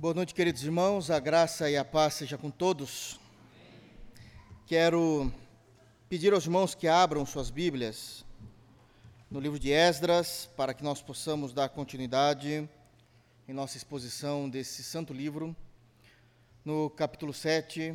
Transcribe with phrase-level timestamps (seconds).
[0.00, 1.10] Boa noite, queridos irmãos.
[1.10, 3.20] A graça e a paz seja com todos.
[4.66, 5.30] Quero
[6.08, 8.24] pedir aos irmãos que abram suas Bíblias
[9.30, 12.66] no livro de Esdras, para que nós possamos dar continuidade
[13.46, 15.54] em nossa exposição desse santo livro,
[16.64, 17.94] no capítulo 7.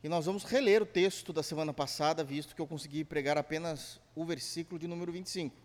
[0.00, 4.00] E nós vamos reler o texto da semana passada, visto que eu consegui pregar apenas
[4.14, 5.56] o versículo de número 25.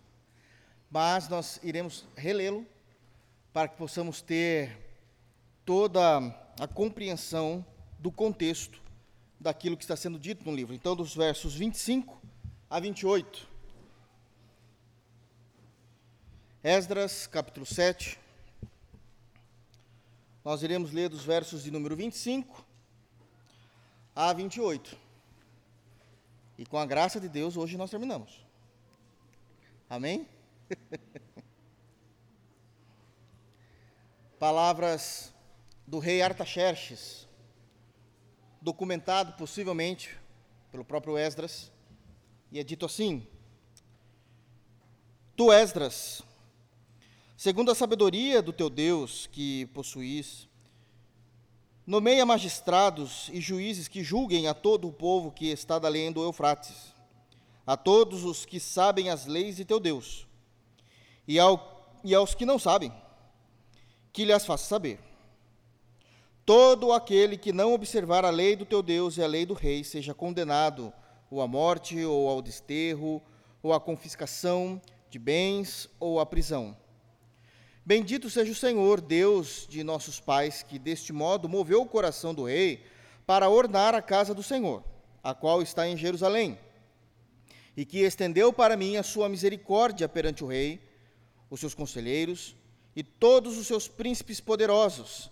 [0.90, 2.66] Mas nós iremos relê-lo
[3.54, 4.89] para que possamos ter
[5.70, 6.18] toda
[6.60, 7.64] a compreensão
[8.00, 8.82] do contexto
[9.40, 10.74] daquilo que está sendo dito no livro.
[10.74, 12.20] Então, dos versos 25
[12.68, 13.48] a 28.
[16.64, 18.18] Esdras, capítulo 7.
[20.44, 22.66] Nós iremos ler dos versos de número 25
[24.16, 24.98] a 28.
[26.58, 28.44] E com a graça de Deus, hoje nós terminamos.
[29.88, 30.28] Amém?
[34.40, 35.32] Palavras
[35.90, 37.28] do rei Artaxerxes,
[38.62, 40.16] documentado possivelmente
[40.72, 41.72] pelo próprio Esdras,
[42.52, 43.26] e é dito assim:
[45.36, 46.22] Tu, Esdras,
[47.36, 50.48] segundo a sabedoria do teu Deus que possuís,
[51.88, 56.22] nomeia magistrados e juízes que julguem a todo o povo que está da lei do
[56.22, 56.94] Eufrates,
[57.66, 60.28] a todos os que sabem as leis de teu Deus,
[61.28, 62.94] e, ao, e aos que não sabem,
[64.14, 65.09] que lhes faça saber
[66.50, 69.84] Todo aquele que não observar a lei do teu Deus e a lei do rei
[69.84, 70.92] seja condenado
[71.30, 73.22] ou à morte, ou ao desterro,
[73.62, 76.76] ou à confiscação de bens, ou à prisão.
[77.86, 82.46] Bendito seja o Senhor, Deus de nossos pais, que deste modo moveu o coração do
[82.46, 82.84] rei
[83.28, 84.84] para ornar a casa do Senhor,
[85.24, 86.58] a qual está em Jerusalém,
[87.78, 90.82] e que estendeu para mim a sua misericórdia perante o rei,
[91.48, 92.56] os seus conselheiros
[92.96, 95.30] e todos os seus príncipes poderosos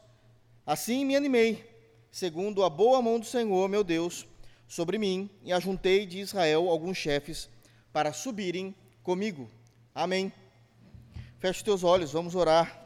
[0.68, 1.66] Assim me animei,
[2.12, 4.28] segundo a boa mão do Senhor, meu Deus,
[4.68, 7.50] sobre mim, e ajuntei de Israel alguns chefes
[7.94, 9.50] para subirem comigo.
[9.96, 10.30] Amém.
[11.40, 12.86] Feche teus olhos, vamos orar.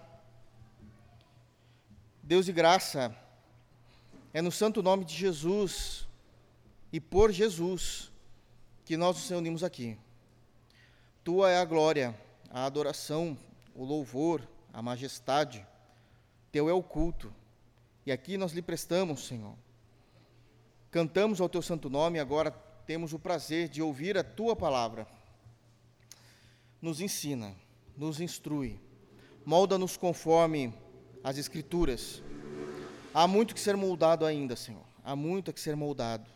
[2.22, 3.18] Deus de graça,
[4.32, 6.08] é no santo nome de Jesus
[6.94, 8.12] e por Jesus
[8.86, 9.98] que nós nos reunimos aqui.
[11.24, 12.16] Tua é a glória,
[12.52, 13.36] a adoração,
[13.74, 15.66] o louvor, a majestade.
[16.52, 17.41] Teu é o culto.
[18.06, 19.56] E aqui nós lhe prestamos, Senhor.
[20.90, 22.52] Cantamos ao teu santo nome e agora
[22.86, 25.08] temos o prazer de ouvir a tua palavra.
[26.82, 27.56] Nos ensina,
[27.96, 28.80] nos instrui,
[29.46, 30.74] molda-nos conforme
[31.24, 32.22] as Escrituras.
[33.14, 36.30] Há muito que ser moldado ainda, Senhor, há muito que ser moldado,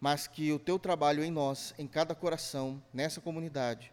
[0.00, 3.92] mas que o teu trabalho em nós, em cada coração, nessa comunidade,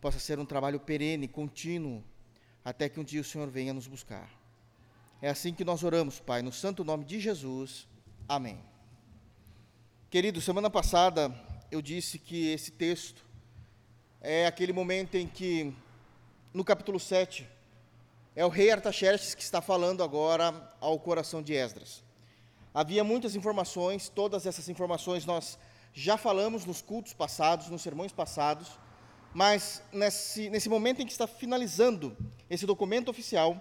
[0.00, 2.02] possa ser um trabalho perene, contínuo,
[2.64, 4.37] até que um dia o Senhor venha nos buscar.
[5.20, 7.88] É assim que nós oramos, Pai, no santo nome de Jesus.
[8.28, 8.60] Amém.
[10.08, 11.34] Querido, semana passada
[11.72, 13.24] eu disse que esse texto
[14.20, 15.74] é aquele momento em que,
[16.54, 17.48] no capítulo 7,
[18.36, 22.04] é o rei Artaxerxes que está falando agora ao coração de Esdras.
[22.72, 25.58] Havia muitas informações, todas essas informações nós
[25.92, 28.78] já falamos nos cultos passados, nos sermões passados,
[29.34, 32.16] mas nesse, nesse momento em que está finalizando
[32.48, 33.60] esse documento oficial,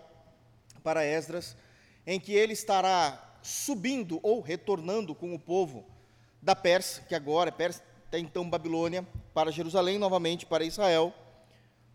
[0.87, 1.57] para Esdras,
[2.05, 5.83] em que ele estará subindo ou retornando com o povo
[6.41, 11.13] da Pérsia, que agora é Pérsia, até então Babilônia, para Jerusalém novamente, para Israel.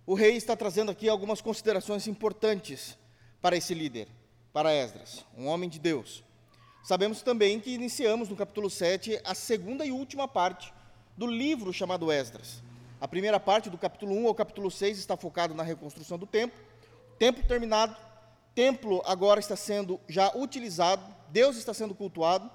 [0.04, 2.98] O rei está trazendo aqui algumas considerações importantes
[3.40, 4.08] para esse líder,
[4.52, 6.22] para Esdras, um homem de Deus.
[6.84, 10.70] Sabemos também que iniciamos no capítulo 7 a segunda e última parte
[11.16, 12.62] do livro chamado Esdras.
[13.00, 16.60] A primeira parte, do capítulo 1 ao capítulo 6, está focado na reconstrução do templo.
[17.18, 17.96] Templo terminado,
[18.54, 22.50] templo agora está sendo já utilizado, Deus está sendo cultuado,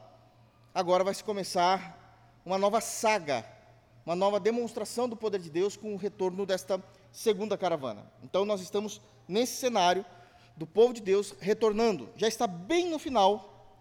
[0.74, 3.46] agora vai se começar uma nova saga,
[4.06, 8.10] uma nova demonstração do poder de Deus com o retorno desta segunda caravana.
[8.24, 10.06] Então nós estamos nesse cenário
[10.56, 13.76] do povo de Deus retornando, já está bem no final,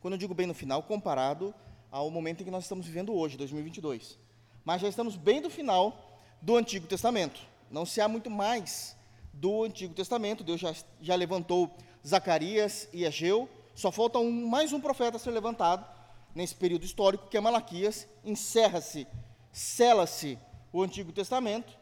[0.00, 1.54] quando eu digo bem no final, comparado
[1.90, 4.18] ao momento em que nós estamos vivendo hoje, 2022.
[4.64, 7.40] Mas já estamos bem no final do Antigo Testamento.
[7.70, 8.96] Não se há muito mais
[9.34, 10.44] do Antigo Testamento.
[10.44, 11.70] Deus já, já levantou
[12.06, 13.48] Zacarias e Ageu.
[13.74, 15.84] Só falta um, mais um profeta a ser levantado
[16.34, 18.06] nesse período histórico, que é Malaquias.
[18.24, 19.06] Encerra-se,
[19.52, 20.38] sela-se
[20.72, 21.76] o Antigo Testamento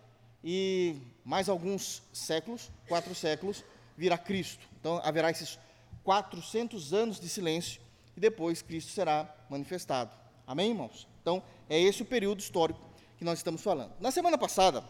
[0.45, 3.65] e mais alguns séculos, quatro séculos,
[3.97, 4.67] virá Cristo.
[4.81, 5.59] Então haverá esses
[6.05, 7.81] 400 anos de silêncio
[8.17, 10.11] e depois Cristo será manifestado.
[10.47, 11.07] Amém, irmãos?
[11.21, 12.81] Então é esse o período histórico
[13.17, 13.93] que nós estamos falando.
[14.01, 14.83] Na semana passada,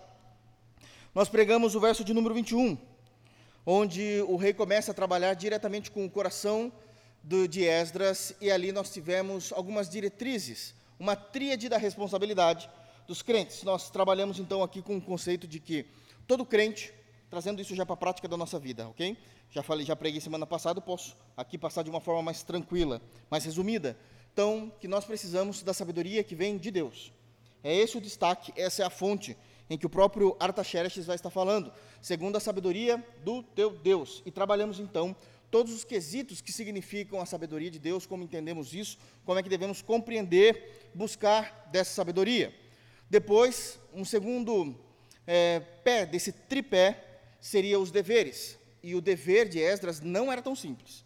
[1.14, 2.78] nós pregamos o verso de número 21,
[3.66, 6.72] onde o rei começa a trabalhar diretamente com o coração
[7.22, 12.68] do, de Esdras, e ali nós tivemos algumas diretrizes, uma tríade da responsabilidade
[13.06, 13.62] dos crentes.
[13.62, 15.84] Nós trabalhamos então aqui com o conceito de que
[16.26, 16.94] todo crente,
[17.28, 19.14] trazendo isso já para a prática da nossa vida, ok?
[19.50, 23.44] Já falei, já preguei semana passada, posso aqui passar de uma forma mais tranquila, mais
[23.44, 23.98] resumida.
[24.32, 27.12] Então, que nós precisamos da sabedoria que vem de Deus.
[27.62, 29.36] É esse o destaque, essa é a fonte
[29.72, 31.72] em que o próprio Artaxerxes vai estar falando,
[32.02, 34.22] segundo a sabedoria do teu Deus.
[34.26, 35.16] E trabalhamos então
[35.50, 39.48] todos os quesitos que significam a sabedoria de Deus, como entendemos isso, como é que
[39.48, 42.54] devemos compreender, buscar dessa sabedoria.
[43.08, 44.78] Depois, um segundo
[45.26, 47.02] é, pé desse tripé
[47.40, 48.58] seria os deveres.
[48.82, 51.02] E o dever de Esdras não era tão simples.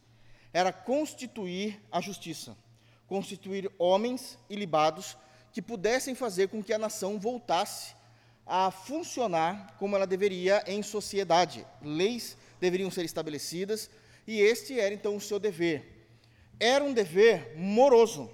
[0.52, 2.56] Era constituir a justiça,
[3.06, 5.16] constituir homens ilibados
[5.52, 7.95] que pudessem fazer com que a nação voltasse
[8.46, 11.66] a funcionar como ela deveria em sociedade.
[11.82, 13.90] Leis deveriam ser estabelecidas
[14.26, 16.08] e este era então o seu dever.
[16.58, 18.30] Era um dever moroso,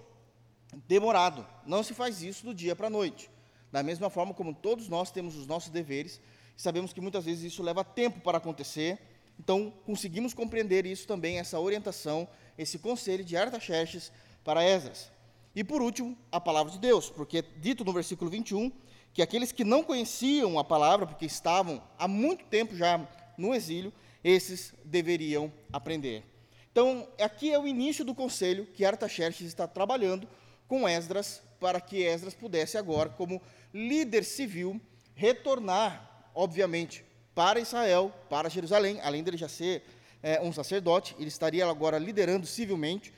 [0.87, 1.47] demorado.
[1.67, 3.31] Não se faz isso do dia para a noite.
[3.71, 6.21] Da mesma forma como todos nós temos os nossos deveres,
[6.57, 8.99] sabemos que muitas vezes isso leva tempo para acontecer.
[9.39, 14.13] Então, conseguimos compreender isso também, essa orientação, esse conselho de Artaxerxes
[14.45, 15.11] para Esdras.
[15.55, 18.71] E por último, a palavra de Deus, porque dito no versículo 21
[19.13, 23.01] que aqueles que não conheciam a palavra, porque estavam há muito tempo já
[23.37, 23.93] no exílio,
[24.25, 26.25] esses deveriam aprender.
[26.71, 30.27] Então, aqui é o início do conselho que Artaxerxes está trabalhando
[30.67, 33.43] com Esdras, para que Esdras pudesse agora, como
[33.75, 34.81] líder civil,
[35.15, 37.05] retornar, obviamente,
[37.35, 39.83] para Israel, para Jerusalém, além dele já ser
[40.23, 43.13] é, um sacerdote, ele estaria agora liderando civilmente,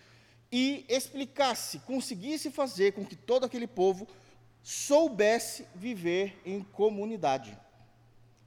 [0.50, 4.06] e explicasse, conseguisse fazer com que todo aquele povo
[4.64, 7.56] soubesse viver em comunidade.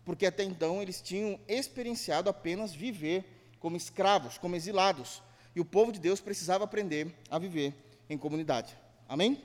[0.04, 5.22] Porque até então eles tinham experienciado apenas viver como escravos, como exilados.
[5.56, 7.74] E o povo de Deus precisava aprender a viver
[8.10, 8.76] em comunidade.
[9.08, 9.42] Amém?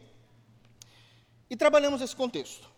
[1.51, 2.71] E trabalhamos esse contexto.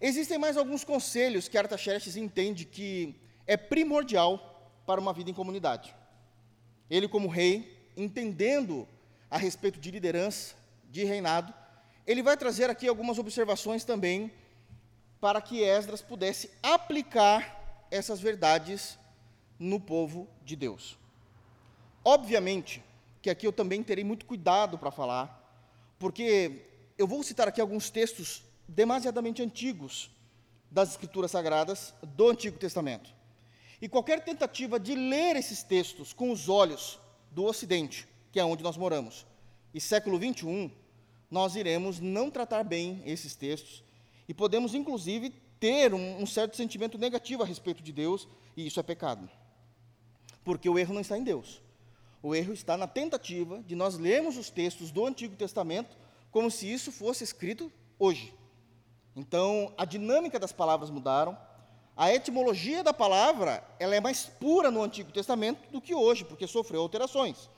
[0.00, 5.94] Existem mais alguns conselhos que Artaxerxes entende que é primordial para uma vida em comunidade.
[6.88, 8.86] Ele, como rei, entendendo
[9.30, 10.54] a respeito de liderança,
[10.90, 11.52] de reinado,
[12.06, 14.30] ele vai trazer aqui algumas observações também
[15.20, 18.98] para que Esdras pudesse aplicar essas verdades
[19.58, 20.98] no povo de Deus.
[22.04, 22.82] Obviamente
[23.22, 25.40] que aqui eu também terei muito cuidado para falar,
[25.98, 26.66] porque
[26.98, 30.10] eu vou citar aqui alguns textos demasiadamente antigos
[30.70, 33.10] das Escrituras Sagradas do Antigo Testamento.
[33.80, 38.62] E qualquer tentativa de ler esses textos com os olhos do Ocidente, que é onde
[38.62, 39.26] nós moramos,
[39.72, 40.70] e século 21,
[41.30, 43.82] nós iremos não tratar bem esses textos
[44.28, 48.80] e podemos, inclusive, ter um, um certo sentimento negativo a respeito de Deus, e isso
[48.80, 49.28] é pecado.
[50.44, 51.62] Porque o erro não está em Deus.
[52.22, 55.96] O erro está na tentativa de nós lermos os textos do Antigo Testamento
[56.30, 58.34] como se isso fosse escrito hoje.
[59.14, 61.38] Então, a dinâmica das palavras mudaram,
[61.96, 66.46] a etimologia da palavra ela é mais pura no Antigo Testamento do que hoje, porque
[66.46, 67.48] sofreu alterações.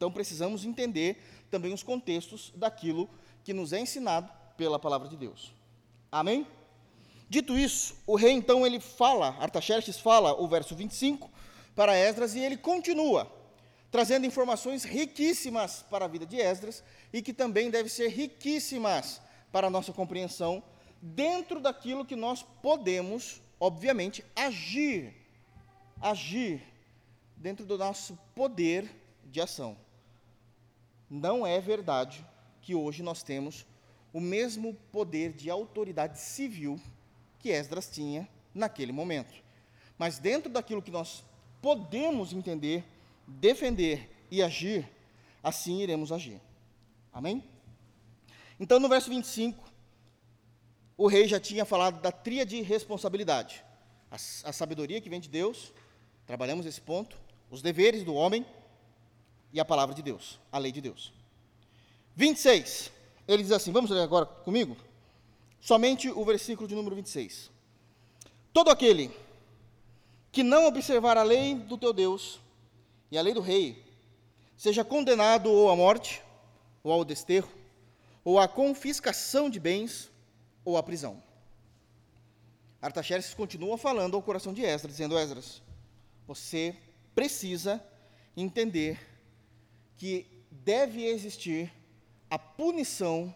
[0.00, 3.06] Então, precisamos entender também os contextos daquilo
[3.44, 5.52] que nos é ensinado pela palavra de Deus.
[6.10, 6.46] Amém?
[7.28, 11.30] Dito isso, o rei então ele fala, Artaxerxes fala o verso 25
[11.74, 13.30] para Esdras e ele continua
[13.90, 19.20] trazendo informações riquíssimas para a vida de Esdras e que também devem ser riquíssimas
[19.52, 20.62] para a nossa compreensão
[21.02, 25.14] dentro daquilo que nós podemos, obviamente, agir,
[26.00, 26.62] agir
[27.36, 28.90] dentro do nosso poder
[29.26, 29.76] de ação.
[31.10, 32.24] Não é verdade
[32.62, 33.66] que hoje nós temos
[34.12, 36.80] o mesmo poder de autoridade civil
[37.40, 39.34] que Esdras tinha naquele momento.
[39.98, 41.24] Mas dentro daquilo que nós
[41.60, 42.84] podemos entender,
[43.26, 44.88] defender e agir,
[45.42, 46.40] assim iremos agir.
[47.12, 47.42] Amém?
[48.58, 49.68] Então, no verso 25,
[50.96, 53.64] o rei já tinha falado da tríade responsabilidade:
[54.10, 55.72] a, a sabedoria que vem de Deus,
[56.24, 57.18] trabalhamos esse ponto,
[57.50, 58.46] os deveres do homem
[59.52, 61.12] e a palavra de Deus, a lei de Deus.
[62.16, 62.90] 26,
[63.26, 64.76] ele diz assim: vamos ler agora comigo?
[65.60, 67.50] Somente o versículo de número 26.
[68.52, 69.10] Todo aquele
[70.32, 72.40] que não observar a lei do teu Deus
[73.10, 73.84] e a lei do rei,
[74.56, 76.22] seja condenado ou à morte,
[76.82, 77.50] ou ao desterro,
[78.24, 80.10] ou à confiscação de bens,
[80.64, 81.22] ou à prisão.
[82.80, 85.62] Artaxerxes continua falando ao coração de Esdras, dizendo: Esdras,
[86.26, 86.76] você
[87.14, 87.82] precisa
[88.36, 89.09] entender
[90.00, 91.70] que deve existir
[92.30, 93.34] a punição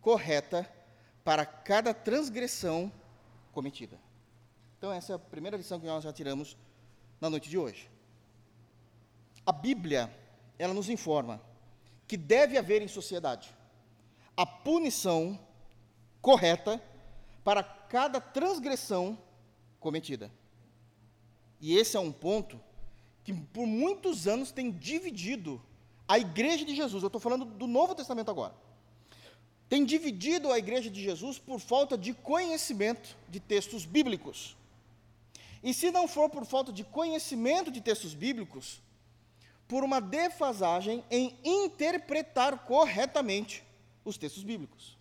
[0.00, 0.68] correta
[1.22, 2.90] para cada transgressão
[3.52, 3.96] cometida.
[4.76, 6.56] Então, essa é a primeira lição que nós já tiramos
[7.20, 7.88] na noite de hoje.
[9.46, 10.12] A Bíblia,
[10.58, 11.40] ela nos informa
[12.08, 13.54] que deve haver em sociedade
[14.36, 15.38] a punição
[16.20, 16.82] correta
[17.44, 19.16] para cada transgressão
[19.78, 20.32] cometida.
[21.60, 22.60] E esse é um ponto
[23.22, 25.62] que por muitos anos tem dividido
[26.12, 27.02] a igreja de Jesus.
[27.02, 28.54] Eu estou falando do Novo Testamento agora.
[29.66, 34.54] Tem dividido a igreja de Jesus por falta de conhecimento de textos bíblicos.
[35.62, 38.82] E se não for por falta de conhecimento de textos bíblicos,
[39.66, 43.64] por uma defasagem em interpretar corretamente
[44.04, 44.98] os textos bíblicos.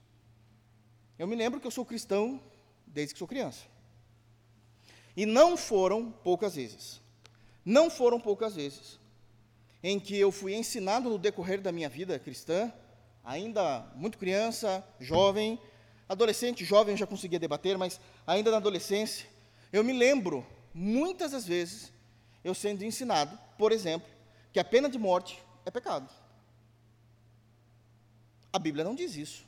[1.20, 2.42] Eu me lembro que eu sou cristão
[2.88, 3.66] desde que sou criança.
[5.18, 7.02] E não foram poucas vezes.
[7.66, 9.01] Não foram poucas vezes
[9.84, 12.72] em que eu fui ensinado no decorrer da minha vida cristã,
[13.24, 15.60] ainda muito criança, jovem,
[16.08, 19.28] adolescente, jovem já conseguia debater, mas ainda na adolescência,
[19.72, 21.92] eu me lembro, muitas das vezes,
[22.44, 24.10] eu sendo ensinado, por exemplo,
[24.52, 26.10] que a pena de morte é pecado.
[28.52, 29.46] A Bíblia não diz isso.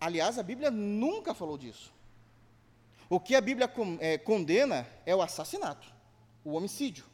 [0.00, 1.92] Aliás, a Bíblia nunca falou disso.
[3.08, 3.70] O que a Bíblia
[4.00, 5.86] é, condena é o assassinato,
[6.42, 7.04] o homicídio.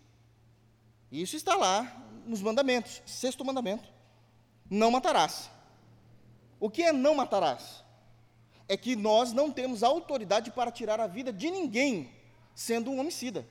[1.11, 3.89] Isso está lá nos mandamentos, sexto mandamento.
[4.71, 5.51] Não matarás.
[6.61, 7.83] O que é não matarás?
[8.69, 12.13] É que nós não temos autoridade para tirar a vida de ninguém
[12.55, 13.47] sendo um homicida.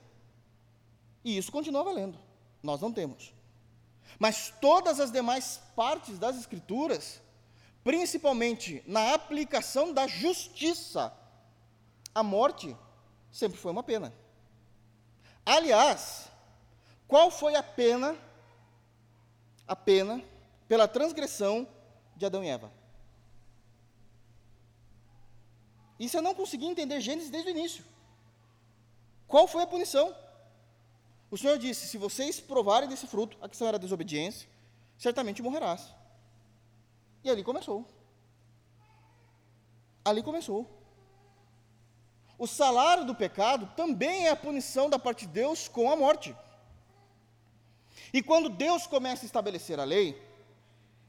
[1.24, 2.20] E isso continua valendo.
[2.62, 3.34] Nós não temos.
[4.20, 7.22] Mas todas as demais partes das Escrituras,
[7.84, 11.14] principalmente na aplicação da justiça,
[12.14, 12.76] a morte
[13.32, 14.14] sempre foi uma pena.
[15.46, 16.30] Aliás,
[17.08, 18.18] qual foi a pena?
[19.68, 20.24] A pena
[20.68, 21.68] pela transgressão
[22.16, 22.72] de Adão e Eva.
[26.00, 27.84] Isso eu não consegui entender Gênesis desde o início.
[29.28, 30.16] Qual foi a punição?
[31.30, 34.48] O Senhor disse: Se vocês provarem desse fruto, a questão era desobediência,
[34.98, 35.94] certamente morrerás.
[37.24, 37.86] E ali começou.
[40.06, 40.66] Ali começou.
[42.38, 46.36] O salário do pecado também é a punição da parte de Deus com a morte.
[48.14, 50.20] E quando Deus começa a estabelecer a lei,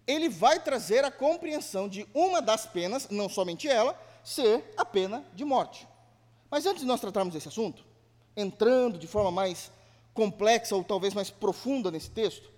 [0.07, 5.25] ele vai trazer a compreensão de uma das penas, não somente ela, ser a pena
[5.35, 5.87] de morte.
[6.51, 7.85] Mas antes de nós tratarmos desse assunto,
[8.37, 9.71] entrando de forma mais
[10.15, 12.51] complexa ou talvez mais profunda nesse texto,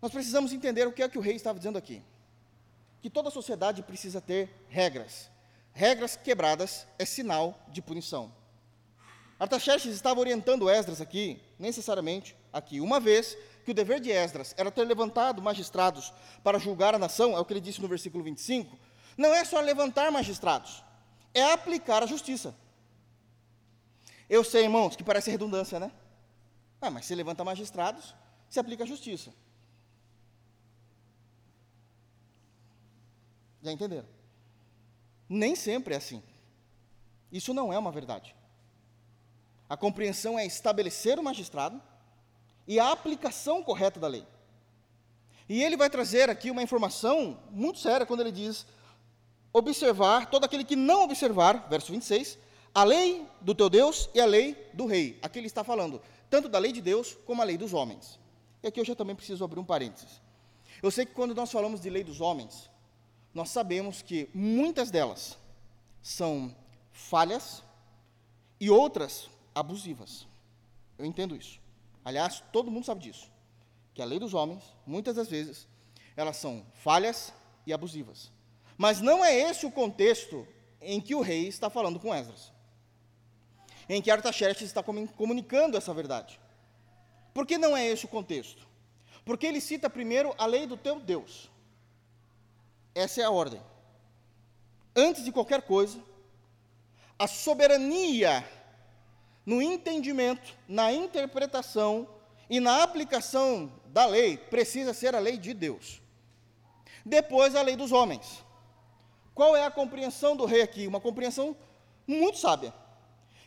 [0.00, 2.02] nós precisamos entender o que é que o rei estava dizendo aqui.
[3.00, 5.30] Que toda sociedade precisa ter regras.
[5.72, 8.32] Regras quebradas é sinal de punição.
[9.38, 14.70] Artaxerxes estava orientando Esdras aqui, necessariamente, aqui, uma vez que o dever de Esdras era
[14.70, 18.76] ter levantado magistrados para julgar a nação, é o que ele disse no versículo 25,
[19.16, 20.82] não é só levantar magistrados,
[21.32, 22.54] é aplicar a justiça.
[24.28, 25.92] Eu sei, irmãos, que parece redundância, né?
[26.80, 28.14] Ah, mas se levanta magistrados,
[28.50, 29.32] se aplica a justiça.
[33.62, 34.08] Já entenderam?
[35.28, 36.22] Nem sempre é assim.
[37.30, 38.34] Isso não é uma verdade.
[39.68, 41.80] A compreensão é estabelecer o magistrado
[42.66, 44.26] e a aplicação correta da lei.
[45.48, 48.66] E ele vai trazer aqui uma informação muito séria quando ele diz:
[49.52, 52.38] observar todo aquele que não observar, verso 26,
[52.74, 55.18] a lei do teu Deus e a lei do rei.
[55.22, 58.18] Aqui ele está falando tanto da lei de Deus como a lei dos homens.
[58.62, 60.20] E aqui eu já também preciso abrir um parênteses.
[60.82, 62.70] Eu sei que quando nós falamos de lei dos homens,
[63.32, 65.36] nós sabemos que muitas delas
[66.02, 66.54] são
[66.92, 67.62] falhas
[68.60, 70.26] e outras abusivas.
[70.98, 71.60] Eu entendo isso.
[72.04, 73.30] Aliás, todo mundo sabe disso.
[73.94, 75.66] Que a lei dos homens, muitas das vezes,
[76.16, 77.32] elas são falhas
[77.66, 78.30] e abusivas.
[78.76, 80.46] Mas não é esse o contexto
[80.80, 82.52] em que o rei está falando com Esdras
[83.88, 86.38] em que Artaxerxes está comunicando essa verdade.
[87.32, 88.66] Por que não é esse o contexto?
[89.24, 91.50] Porque ele cita primeiro a lei do teu Deus.
[92.94, 93.60] Essa é a ordem.
[94.94, 96.02] Antes de qualquer coisa,
[97.18, 98.46] a soberania
[99.48, 102.06] no entendimento, na interpretação
[102.50, 106.02] e na aplicação da lei precisa ser a lei de Deus.
[107.02, 108.44] Depois, a lei dos homens.
[109.34, 110.86] Qual é a compreensão do rei aqui?
[110.86, 111.56] Uma compreensão
[112.06, 112.74] muito sábia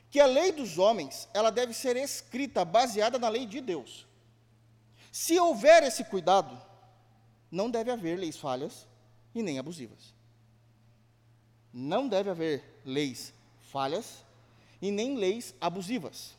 [0.09, 4.07] que a lei dos homens, ela deve ser escrita baseada na lei de Deus.
[5.11, 6.59] Se houver esse cuidado,
[7.51, 8.87] não deve haver leis falhas
[9.35, 10.15] e nem abusivas.
[11.71, 14.25] Não deve haver leis falhas
[14.81, 16.35] e nem leis abusivas.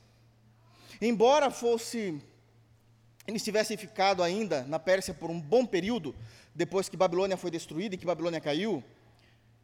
[1.00, 2.20] Embora fosse
[3.26, 6.14] eles tivessem ficado ainda na Pérsia por um bom período,
[6.54, 8.82] depois que Babilônia foi destruída e que Babilônia caiu,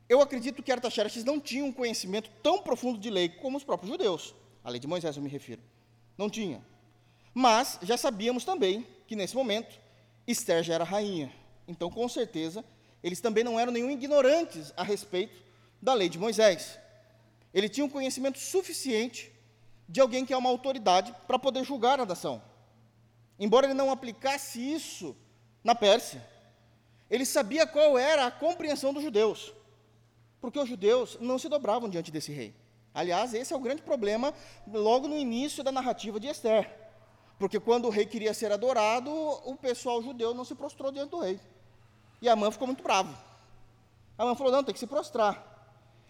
[0.09, 3.91] eu acredito que Artaxerxes não tinha um conhecimento tão profundo de lei como os próprios
[3.91, 4.35] judeus.
[4.65, 5.61] A lei de Moisés, eu me refiro.
[6.17, 6.63] Não tinha.
[7.35, 9.79] Mas já sabíamos também que nesse momento
[10.27, 11.33] Esther já era rainha.
[11.67, 12.65] Então, com certeza,
[13.03, 15.43] eles também não eram nenhum ignorantes a respeito
[15.81, 16.79] da lei de Moisés.
[17.53, 19.33] Ele tinha um conhecimento suficiente
[19.89, 22.43] de alguém que é uma autoridade para poder julgar a nação.
[23.39, 25.17] Embora ele não aplicasse isso
[25.65, 26.25] na Pérsia,
[27.11, 29.53] ele sabia qual era a compreensão dos judeus,
[30.41, 32.55] porque os judeus não se dobravam diante desse rei.
[32.93, 34.35] Aliás, esse é o grande problema
[34.67, 36.71] logo no início da narrativa de Esther,
[37.39, 41.21] porque quando o rei queria ser adorado, o pessoal judeu não se prostrou diante do
[41.21, 41.41] rei.
[42.21, 43.17] E a mãe ficou muito bravo.
[44.19, 45.58] A mãe falou: não, tem que se prostrar.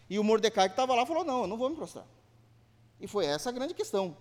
[0.09, 2.07] E o Mordecai que estava lá falou: não, eu não vou me prostrar.
[3.01, 4.17] E foi essa a grande questão.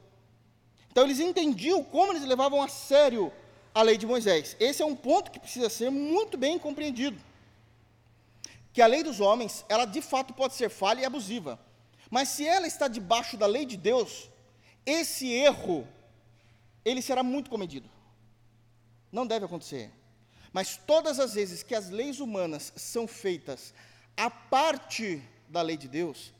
[0.92, 3.32] Então eles entendiam como eles levavam a sério
[3.74, 4.56] a lei de Moisés.
[4.60, 7.20] Esse é um ponto que precisa ser muito bem compreendido.
[8.74, 11.60] Que a lei dos homens, ela de fato pode ser falha e abusiva.
[12.10, 14.30] Mas se ela está debaixo da lei de Deus,
[14.86, 15.88] esse erro
[16.84, 17.90] ele será muito comedido.
[19.12, 19.92] Não deve acontecer.
[20.54, 23.74] Mas todas as vezes que as leis humanas são feitas
[24.16, 26.34] a parte da lei de Deus,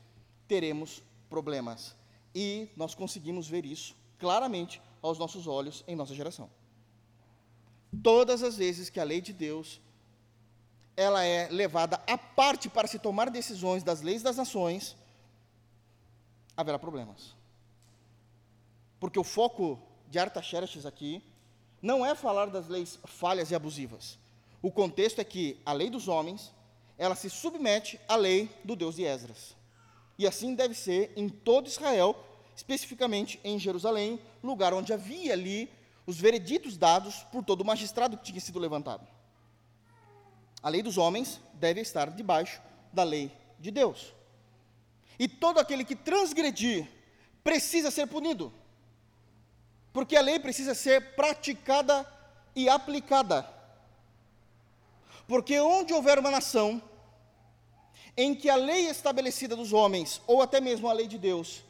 [0.46, 1.94] teremos problemas.
[2.34, 6.50] E nós conseguimos ver isso claramente aos nossos olhos em nossa geração.
[8.02, 9.80] Todas as vezes que a lei de Deus
[10.98, 14.96] ela é levada à parte para se tomar decisões das leis das nações,
[16.56, 17.36] haverá problemas.
[18.98, 21.22] Porque o foco de Artaxerxes aqui
[21.80, 24.18] não é falar das leis falhas e abusivas.
[24.60, 26.52] O contexto é que a lei dos homens,
[26.98, 29.56] ela se submete à lei do Deus de Esdras.
[30.18, 32.16] E assim deve ser em todo Israel,
[32.56, 35.70] especificamente em Jerusalém, lugar onde havia ali
[36.04, 39.06] os vereditos dados por todo o magistrado que tinha sido levantado.
[40.60, 42.60] A lei dos homens deve estar debaixo
[42.92, 43.30] da lei
[43.60, 44.12] de Deus.
[45.18, 46.88] E todo aquele que transgredir
[47.44, 48.52] precisa ser punido.
[49.92, 52.06] Porque a lei precisa ser praticada
[52.56, 53.48] e aplicada.
[55.26, 56.82] Porque onde houver uma nação
[58.20, 61.62] em que a lei estabelecida dos homens, ou até mesmo a lei de Deus,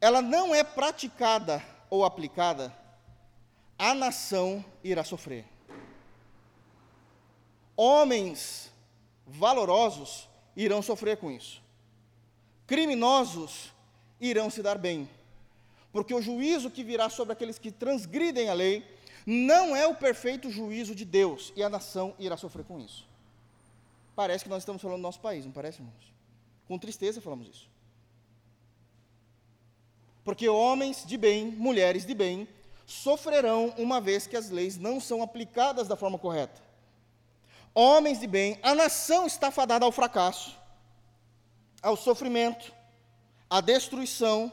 [0.00, 1.60] ela não é praticada
[1.90, 2.72] ou aplicada,
[3.76, 5.44] a nação irá sofrer.
[7.76, 8.70] Homens
[9.26, 11.60] valorosos irão sofrer com isso.
[12.64, 13.72] Criminosos
[14.20, 15.10] irão se dar bem.
[15.90, 18.86] Porque o juízo que virá sobre aqueles que transgridem a lei
[19.26, 23.09] não é o perfeito juízo de Deus, e a nação irá sofrer com isso.
[24.20, 26.12] Parece que nós estamos falando do nosso país, não parece, irmãos?
[26.68, 27.70] Com tristeza falamos isso.
[30.22, 32.46] Porque homens de bem, mulheres de bem,
[32.84, 36.60] sofrerão uma vez que as leis não são aplicadas da forma correta.
[37.74, 40.54] Homens de bem, a nação está fadada ao fracasso,
[41.80, 42.74] ao sofrimento,
[43.48, 44.52] à destruição,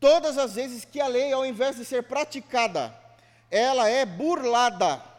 [0.00, 2.92] todas as vezes que a lei, ao invés de ser praticada,
[3.48, 5.11] ela é burlada.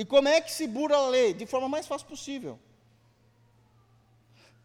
[0.00, 1.34] E como é que se burla a lei?
[1.34, 2.58] De forma mais fácil possível.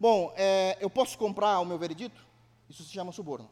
[0.00, 2.26] Bom, é, eu posso comprar o meu veredito?
[2.70, 3.50] Isso se chama suborno.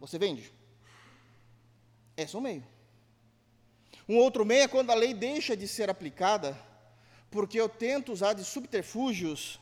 [0.00, 0.50] Você vende?
[2.16, 2.66] Esse é um meio.
[4.08, 6.58] Um outro meio é quando a lei deixa de ser aplicada,
[7.30, 9.60] porque eu tento usar de subterfúgios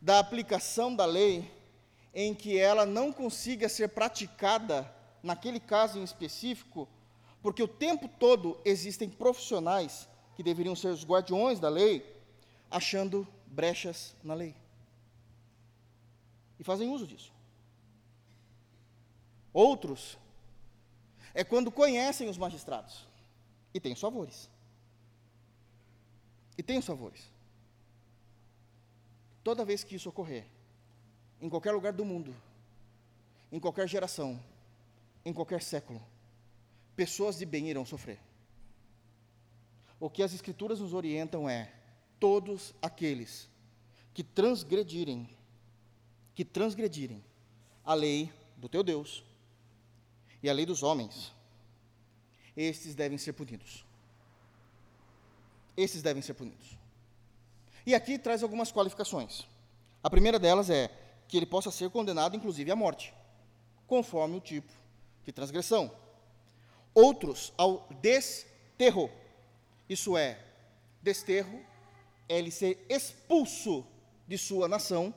[0.00, 1.48] da aplicação da lei
[2.12, 6.88] em que ela não consiga ser praticada naquele caso em específico,
[7.42, 12.06] porque o tempo todo existem profissionais que deveriam ser os guardiões da lei,
[12.70, 14.54] achando brechas na lei.
[16.58, 17.32] E fazem uso disso.
[19.52, 20.16] Outros
[21.34, 23.06] é quando conhecem os magistrados
[23.74, 24.48] e têm os favores.
[26.56, 27.30] E têm os favores.
[29.42, 30.46] Toda vez que isso ocorrer,
[31.40, 32.34] em qualquer lugar do mundo,
[33.50, 34.40] em qualquer geração,
[35.24, 36.00] em qualquer século,
[36.96, 38.18] pessoas de bem irão sofrer.
[39.98, 41.72] O que as Escrituras nos orientam é:
[42.18, 43.48] todos aqueles
[44.12, 45.28] que transgredirem,
[46.34, 47.24] que transgredirem
[47.84, 49.24] a lei do teu Deus
[50.42, 51.32] e a lei dos homens,
[52.56, 53.84] estes devem ser punidos.
[55.76, 56.76] Esses devem ser punidos.
[57.86, 59.46] E aqui traz algumas qualificações.
[60.02, 60.90] A primeira delas é
[61.26, 63.14] que ele possa ser condenado, inclusive, à morte,
[63.86, 64.72] conforme o tipo
[65.24, 65.90] de transgressão
[66.94, 69.10] outros ao desterro.
[69.88, 70.42] Isso é,
[71.02, 71.60] desterro
[72.28, 73.86] é ele ser expulso
[74.26, 75.14] de sua nação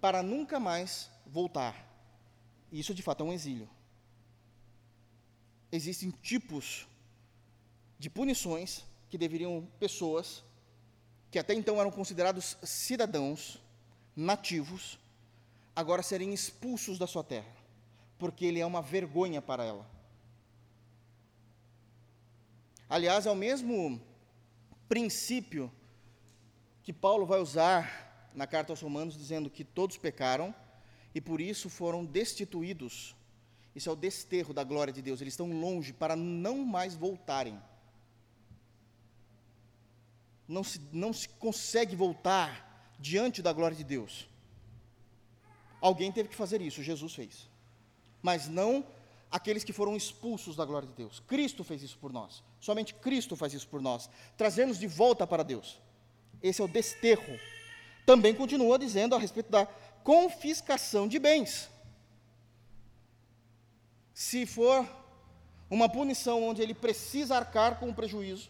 [0.00, 1.88] para nunca mais voltar.
[2.70, 3.68] Isso de fato é um exílio.
[5.70, 6.86] Existem tipos
[7.98, 10.42] de punições que deveriam pessoas
[11.30, 13.58] que até então eram considerados cidadãos
[14.14, 14.98] nativos
[15.74, 17.62] agora serem expulsos da sua terra
[18.22, 19.84] porque ele é uma vergonha para ela.
[22.92, 23.98] Aliás, é o mesmo
[24.86, 25.72] princípio
[26.82, 30.54] que Paulo vai usar na carta aos Romanos, dizendo que todos pecaram
[31.14, 33.16] e por isso foram destituídos.
[33.74, 35.22] Isso é o desterro da glória de Deus.
[35.22, 37.58] Eles estão longe para não mais voltarem.
[40.46, 44.28] Não se, não se consegue voltar diante da glória de Deus.
[45.80, 47.48] Alguém teve que fazer isso, Jesus fez.
[48.20, 48.84] Mas não
[49.30, 51.20] aqueles que foram expulsos da glória de Deus.
[51.20, 52.51] Cristo fez isso por nós.
[52.62, 54.08] Somente Cristo faz isso por nós.
[54.36, 55.80] Trazer-nos de volta para Deus.
[56.40, 57.36] Esse é o desterro.
[58.06, 59.66] Também continua dizendo a respeito da
[60.04, 61.68] confiscação de bens.
[64.14, 64.88] Se for
[65.68, 68.48] uma punição onde ele precisa arcar com o prejuízo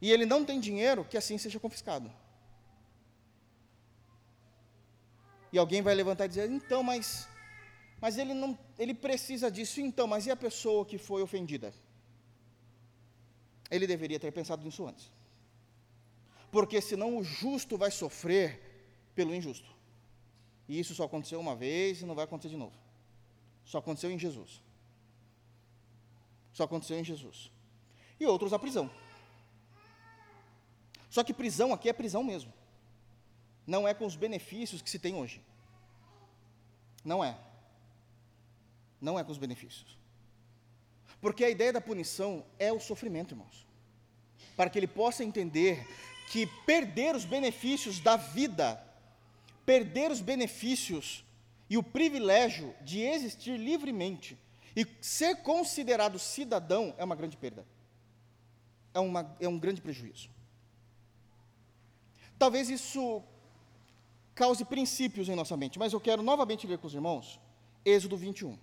[0.00, 2.10] e ele não tem dinheiro, que assim seja confiscado.
[5.52, 7.28] E alguém vai levantar e dizer: então, mas
[8.00, 11.74] mas ele não, ele precisa disso então, mas e a pessoa que foi ofendida?
[13.72, 15.10] Ele deveria ter pensado nisso antes.
[16.50, 18.46] Porque senão o justo vai sofrer
[19.14, 19.68] pelo injusto.
[20.68, 22.76] E isso só aconteceu uma vez e não vai acontecer de novo.
[23.64, 24.62] Só aconteceu em Jesus.
[26.52, 27.50] Só aconteceu em Jesus.
[28.20, 28.90] E outros a prisão.
[31.08, 32.52] Só que prisão aqui é prisão mesmo.
[33.66, 35.42] Não é com os benefícios que se tem hoje.
[37.04, 37.36] Não é
[39.02, 39.98] não é com os benefícios.
[41.22, 43.64] Porque a ideia da punição é o sofrimento, irmãos.
[44.56, 45.86] Para que ele possa entender
[46.30, 48.82] que perder os benefícios da vida,
[49.64, 51.24] perder os benefícios
[51.70, 54.36] e o privilégio de existir livremente
[54.74, 57.64] e ser considerado cidadão é uma grande perda.
[58.92, 60.28] É, uma, é um grande prejuízo.
[62.36, 63.22] Talvez isso
[64.34, 67.40] cause princípios em nossa mente, mas eu quero novamente ler com os irmãos
[67.84, 68.58] Êxodo 21.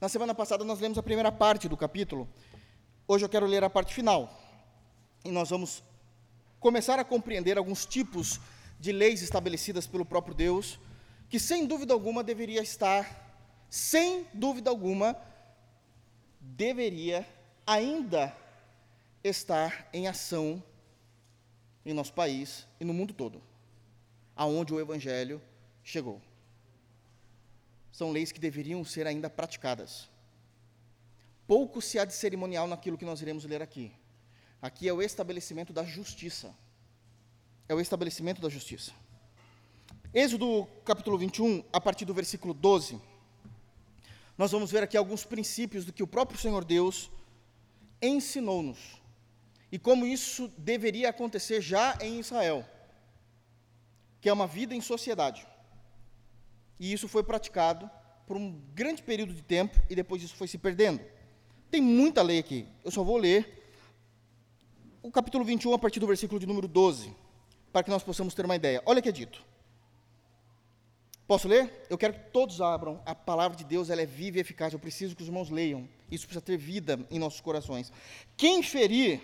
[0.00, 2.28] Na semana passada nós lemos a primeira parte do capítulo.
[3.06, 4.32] Hoje eu quero ler a parte final.
[5.24, 5.82] E nós vamos
[6.60, 8.40] começar a compreender alguns tipos
[8.78, 10.78] de leis estabelecidas pelo próprio Deus,
[11.28, 15.16] que sem dúvida alguma deveria estar, sem dúvida alguma,
[16.40, 17.26] deveria
[17.66, 18.32] ainda
[19.24, 20.62] estar em ação
[21.84, 23.42] em nosso país e no mundo todo,
[24.36, 25.42] aonde o evangelho
[25.82, 26.22] chegou
[27.98, 30.08] são leis que deveriam ser ainda praticadas.
[31.48, 33.90] Pouco se há de cerimonial naquilo que nós iremos ler aqui.
[34.62, 36.54] Aqui é o estabelecimento da justiça.
[37.68, 38.92] É o estabelecimento da justiça.
[40.14, 43.00] Êxodo capítulo 21, a partir do versículo 12,
[44.36, 47.10] nós vamos ver aqui alguns princípios do que o próprio Senhor Deus
[48.00, 49.02] ensinou-nos
[49.72, 52.64] e como isso deveria acontecer já em Israel,
[54.20, 55.47] que é uma vida em sociedade.
[56.78, 57.90] E isso foi praticado
[58.26, 61.00] por um grande período de tempo e depois isso foi se perdendo.
[61.70, 62.66] Tem muita lei aqui.
[62.84, 63.72] Eu só vou ler
[65.02, 67.14] o capítulo 21 a partir do versículo de número 12,
[67.72, 68.82] para que nós possamos ter uma ideia.
[68.84, 69.42] Olha o que é dito.
[71.26, 71.86] Posso ler?
[71.90, 73.02] Eu quero que todos abram.
[73.04, 74.72] A palavra de Deus ela é viva e eficaz.
[74.72, 75.86] Eu preciso que os irmãos leiam.
[76.10, 77.92] Isso precisa ter vida em nossos corações.
[78.36, 79.20] Quem ferir.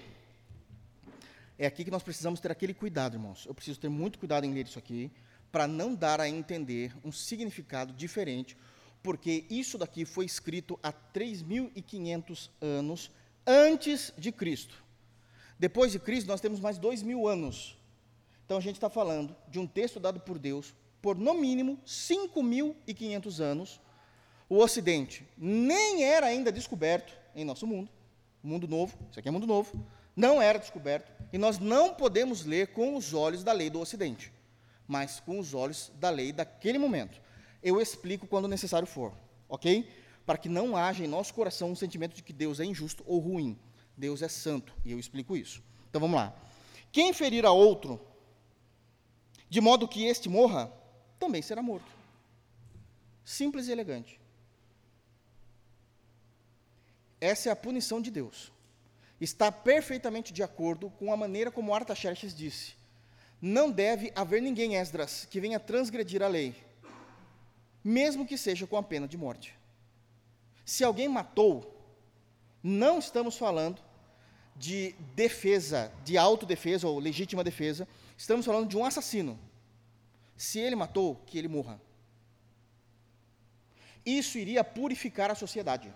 [1.57, 3.47] É aqui que nós precisamos ter aquele cuidado, irmãos.
[3.47, 5.11] Eu preciso ter muito cuidado em ler isso aqui
[5.55, 8.57] para não dar a entender um significado diferente,
[9.05, 13.09] porque isso daqui foi escrito há 3.500 anos
[13.47, 14.83] antes de Cristo.
[15.57, 17.79] Depois de Cristo, nós temos mais dois mil anos.
[18.45, 23.39] Então a gente está falando de um texto dado por Deus por no mínimo 5.500
[23.39, 23.81] anos.
[24.49, 27.89] O Ocidente nem era ainda descoberto em nosso mundo,
[28.43, 29.87] mundo novo, isso aqui é mundo novo,
[30.17, 34.33] não era descoberto, e nós não podemos ler com os olhos da lei do Ocidente
[34.87, 37.21] mas com os olhos da lei daquele momento.
[37.63, 39.13] Eu explico quando necessário for,
[39.49, 39.89] ok?
[40.27, 43.19] Para que não haja em nosso coração um sentimento de que Deus é injusto ou
[43.19, 43.59] ruim.
[43.97, 45.63] Deus é santo, e eu explico isso.
[45.89, 46.35] Então vamos lá.
[46.93, 48.01] Quem ferir a outro,
[49.49, 50.73] de modo que este morra,
[51.19, 51.91] também será morto.
[53.25, 54.21] Simples e elegante.
[57.21, 58.53] Essa é a punição de Deus.
[59.21, 62.75] Está perfeitamente de acordo com a maneira como Artaxerxes disse
[63.45, 66.57] não deve haver ninguém, Esdras, que venha transgredir a lei,
[67.85, 69.55] mesmo que seja com a pena de morte.
[70.65, 71.71] Se alguém matou,
[72.63, 73.83] não estamos falando
[74.57, 79.39] de defesa, de autodefesa ou legítima defesa, estamos falando de um assassino.
[80.39, 81.79] Se ele matou, que ele morra.
[84.07, 85.93] Isso iria purificar a sociedade.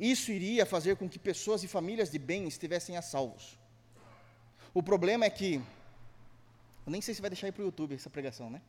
[0.00, 3.58] Isso iria fazer com que pessoas e famílias de bem estivessem a salvos.
[4.74, 5.54] O problema é que,
[6.86, 8.60] eu nem sei se vai deixar aí para o YouTube essa pregação, né?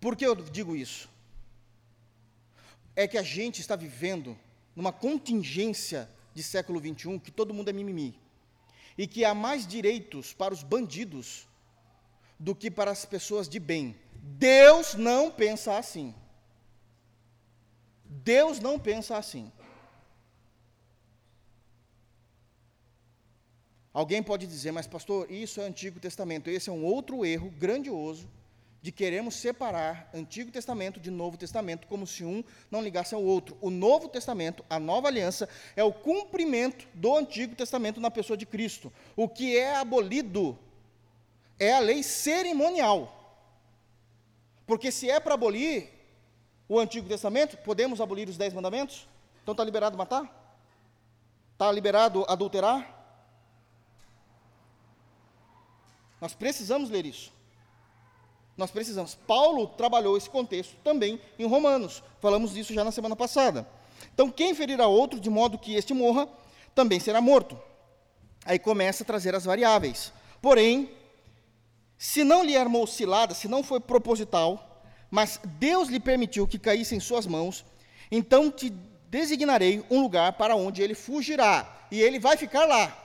[0.00, 1.08] Por que eu digo isso?
[2.98, 4.36] é que a gente está vivendo
[4.74, 8.18] numa contingência de século XXI que todo mundo é mimimi.
[8.96, 11.46] E que há mais direitos para os bandidos
[12.40, 13.94] do que para as pessoas de bem.
[14.20, 16.12] Deus não pensa assim.
[18.04, 19.52] Deus não pensa assim.
[23.98, 26.48] Alguém pode dizer, mas pastor, isso é Antigo Testamento.
[26.48, 28.28] Esse é um outro erro grandioso
[28.80, 33.58] de queremos separar Antigo Testamento de Novo Testamento, como se um não ligasse ao outro.
[33.60, 38.46] O Novo Testamento, a nova aliança, é o cumprimento do Antigo Testamento na pessoa de
[38.46, 38.92] Cristo.
[39.16, 40.56] O que é abolido
[41.58, 43.42] é a lei cerimonial.
[44.64, 45.88] Porque se é para abolir
[46.68, 49.08] o Antigo Testamento, podemos abolir os Dez Mandamentos?
[49.42, 50.54] Então está liberado matar?
[51.54, 52.97] Está liberado adulterar?
[56.20, 57.32] Nós precisamos ler isso.
[58.56, 59.14] Nós precisamos.
[59.14, 62.02] Paulo trabalhou esse contexto também em Romanos.
[62.20, 63.66] Falamos disso já na semana passada.
[64.12, 66.28] Então, quem ferir a outro de modo que este morra,
[66.74, 67.58] também será morto.
[68.44, 70.12] Aí começa a trazer as variáveis.
[70.40, 70.90] Porém,
[71.96, 76.94] se não lhe armou cilada, se não foi proposital, mas Deus lhe permitiu que caísse
[76.94, 77.64] em suas mãos,
[78.10, 78.70] então te
[79.08, 82.96] designarei um lugar para onde ele fugirá, e ele vai ficar lá,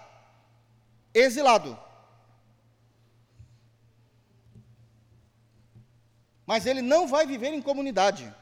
[1.13, 1.77] exilado.
[6.45, 8.33] Mas ele não vai viver em comunidade.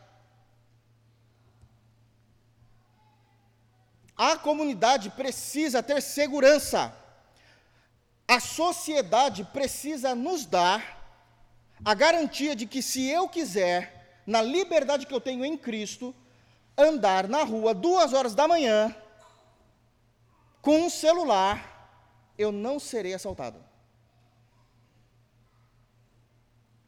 [4.15, 6.95] A comunidade precisa ter segurança.
[8.27, 11.01] A sociedade precisa nos dar
[11.83, 16.13] a garantia de que, se eu quiser, na liberdade que eu tenho em Cristo,
[16.77, 18.95] andar na rua duas horas da manhã
[20.61, 23.63] com um celular, eu não serei assaltado.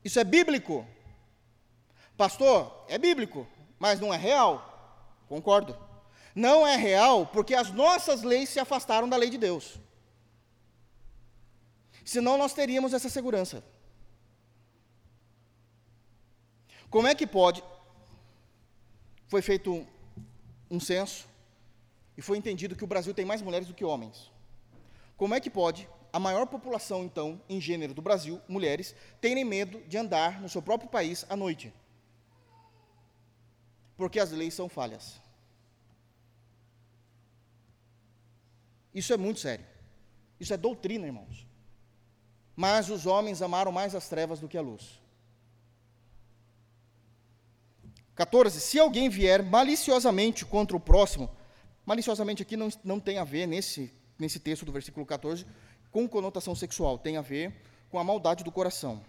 [0.03, 0.85] Isso é bíblico.
[2.17, 3.47] Pastor, é bíblico,
[3.79, 4.69] mas não é real.
[5.27, 5.77] Concordo.
[6.35, 9.79] Não é real porque as nossas leis se afastaram da lei de Deus.
[12.03, 13.63] Senão nós teríamos essa segurança.
[16.89, 17.63] Como é que pode?
[19.27, 19.87] Foi feito um,
[20.69, 21.27] um censo
[22.15, 24.31] e foi entendido que o Brasil tem mais mulheres do que homens.
[25.17, 29.79] Como é que pode a maior população, então, em gênero do Brasil, mulheres, terem medo
[29.87, 31.73] de andar no seu próprio país à noite?
[33.95, 35.21] Porque as leis são falhas.
[38.93, 39.65] Isso é muito sério.
[40.39, 41.47] Isso é doutrina, irmãos.
[42.55, 45.01] Mas os homens amaram mais as trevas do que a luz.
[48.15, 48.59] 14.
[48.59, 51.29] Se alguém vier maliciosamente contra o próximo,
[51.85, 55.45] maliciosamente aqui não, não tem a ver, nesse, nesse texto do versículo 14,
[55.91, 57.53] com conotação sexual, tem a ver
[57.89, 59.03] com a maldade do coração.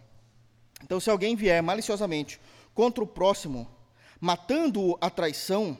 [0.82, 2.40] Então, se alguém vier maliciosamente
[2.74, 3.68] contra o próximo,
[4.24, 5.76] matando-o a traição,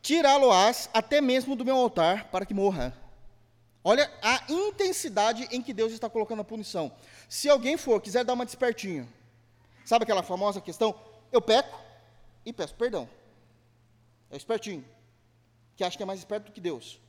[0.00, 2.96] tirá-lo-ás até mesmo do meu altar para que morra.
[3.82, 6.92] Olha a intensidade em que Deus está colocando a punição.
[7.28, 9.12] Se alguém for, quiser dar uma despertinho,
[9.84, 10.94] sabe aquela famosa questão?
[11.32, 11.76] Eu peco
[12.46, 13.08] e peço perdão.
[14.30, 14.84] É espertinho,
[15.74, 17.00] que acha que é mais esperto do que Deus.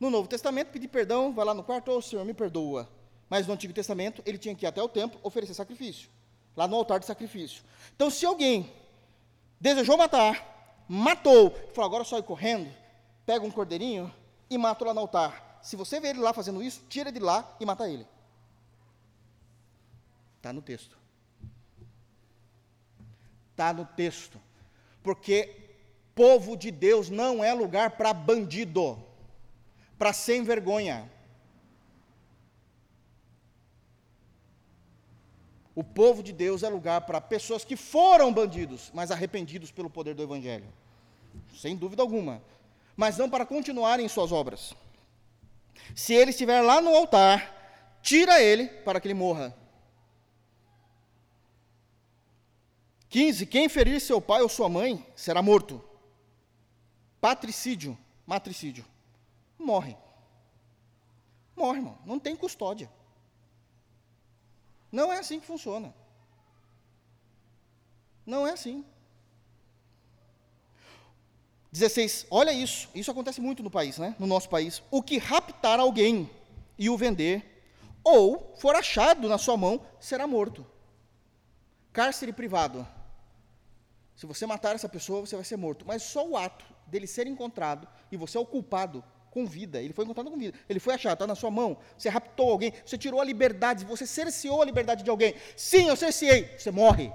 [0.00, 2.88] No Novo Testamento, pedir perdão, vai lá no quarto, ô oh, Senhor, me perdoa.
[3.28, 6.08] Mas no Antigo Testamento, ele tinha que ir até o templo oferecer sacrifício
[6.56, 7.62] lá no altar de sacrifício.
[7.94, 8.72] Então, se alguém
[9.60, 12.70] desejou matar, matou, falou, agora só ir correndo,
[13.24, 14.12] pega um cordeirinho
[14.50, 15.60] e mata lá no altar.
[15.62, 18.06] Se você vê ele lá fazendo isso, tira de lá e mata ele.
[20.36, 20.98] Está no texto.
[23.52, 24.40] Está no texto.
[25.02, 25.56] Porque
[26.14, 29.02] povo de Deus não é lugar para bandido,
[29.96, 31.10] para sem vergonha.
[35.74, 40.14] O povo de Deus é lugar para pessoas que foram bandidos, mas arrependidos pelo poder
[40.14, 40.66] do Evangelho.
[41.56, 42.42] Sem dúvida alguma.
[42.96, 44.74] Mas não para continuarem suas obras.
[45.94, 49.56] Se ele estiver lá no altar, tira ele para que ele morra.
[53.08, 53.46] 15.
[53.46, 55.82] Quem ferir seu pai ou sua mãe será morto.
[57.20, 58.84] Patricídio, matricídio.
[59.58, 59.96] Morre.
[61.54, 61.98] Morre, irmão.
[62.04, 62.90] Não tem custódia.
[64.92, 65.92] Não é assim que funciona.
[68.26, 68.84] Não é assim.
[71.72, 72.26] 16.
[72.30, 72.90] Olha isso.
[72.94, 74.14] Isso acontece muito no país, né?
[74.18, 74.82] No nosso país.
[74.90, 76.30] O que raptar alguém
[76.78, 77.64] e o vender,
[78.04, 80.66] ou for achado na sua mão, será morto.
[81.92, 82.86] Cárcere privado.
[84.14, 85.86] Se você matar essa pessoa, você vai ser morto.
[85.86, 89.80] Mas só o ato dele ser encontrado e você é o culpado com vida.
[89.82, 90.56] Ele foi encontrado com vida.
[90.68, 91.76] Ele foi achado, está na sua mão.
[91.96, 95.34] Você raptou alguém, você tirou a liberdade, você cerceou a liberdade de alguém.
[95.56, 96.56] Sim, eu cerceei.
[96.58, 97.10] Você morre.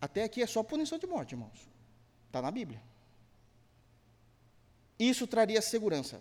[0.00, 1.68] Até aqui é só punição de morte, irmãos.
[2.26, 2.80] Está na Bíblia.
[4.98, 6.20] Isso traria segurança.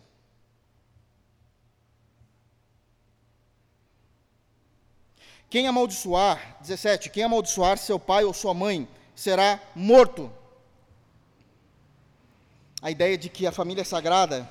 [5.49, 10.31] Quem amaldiçoar, 17, quem amaldiçoar seu pai ou sua mãe será morto.
[12.85, 14.47] A ideia de que a família é sagrada.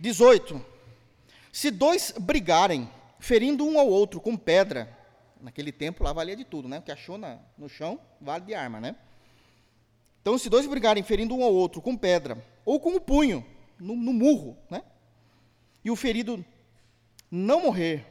[0.00, 0.66] 18.
[1.52, 2.90] Se dois brigarem,
[3.20, 4.98] ferindo um ao outro com pedra,
[5.40, 6.80] naquele tempo lá valia de tudo, né?
[6.80, 8.96] O que achou na, no chão vale de arma, né?
[10.20, 13.46] Então, se dois brigarem ferindo um ao outro com pedra, ou com o punho,
[13.78, 14.82] no, no murro, né?
[15.84, 16.44] E o ferido
[17.30, 18.04] não morrer,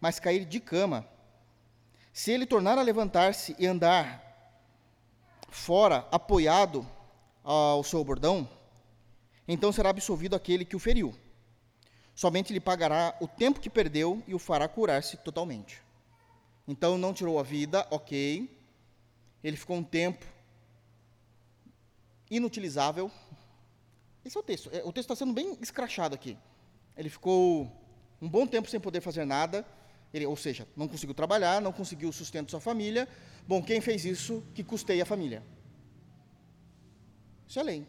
[0.00, 1.06] mas cair de cama,
[2.10, 4.64] se ele tornar a levantar-se e andar
[5.50, 6.88] fora, apoiado
[7.44, 8.48] ao seu bordão,
[9.46, 11.14] então será absolvido aquele que o feriu.
[12.14, 15.80] Somente lhe pagará o tempo que perdeu e o fará curar-se totalmente.
[16.68, 18.48] Então não tirou a vida, ok.
[19.42, 20.24] Ele ficou um tempo
[22.30, 23.10] inutilizável.
[24.24, 24.70] Esse é o texto.
[24.72, 26.36] É, o texto está sendo bem escrachado aqui.
[26.96, 27.70] Ele ficou
[28.20, 29.66] um bom tempo sem poder fazer nada.
[30.14, 33.08] Ele, ou seja, não conseguiu trabalhar, não conseguiu o sustento da sua família.
[33.48, 35.42] Bom, quem fez isso que custeia a família?
[37.48, 37.86] Isso é lei.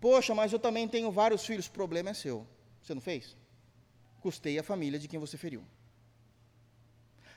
[0.00, 2.46] Poxa, mas eu também tenho vários filhos, o problema é seu.
[2.82, 3.36] Você não fez?
[4.20, 5.62] Custeia a família de quem você feriu.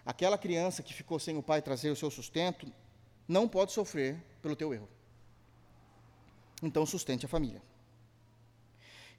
[0.06, 2.72] Aquela criança que ficou sem o pai trazer o seu sustento,
[3.28, 4.90] não pode sofrer pelo teu erro.
[6.62, 7.62] Então sustente a família.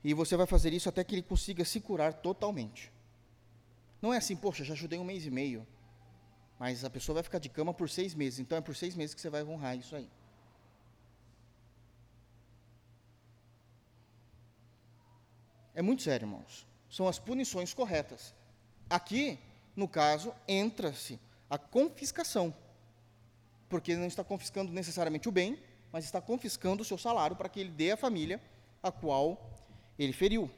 [0.02, 2.92] E você vai fazer isso até que ele consiga se curar totalmente.
[4.00, 5.66] Não é assim, poxa, já ajudei um mês e meio,
[6.59, 9.14] mas a pessoa vai ficar de cama por seis meses, então é por seis meses
[9.14, 10.11] que você vai honrar isso aí.
[15.74, 16.66] É muito sério, irmãos.
[16.88, 18.34] São as punições corretas.
[18.88, 19.38] Aqui,
[19.74, 21.18] no caso, entra-se
[21.50, 22.54] a confiscação.
[23.68, 25.58] Porque não está confiscando necessariamente o bem,
[25.90, 28.40] mas está confiscando o seu salário para que ele dê à família
[28.82, 29.50] a qual
[29.98, 30.50] ele feriu.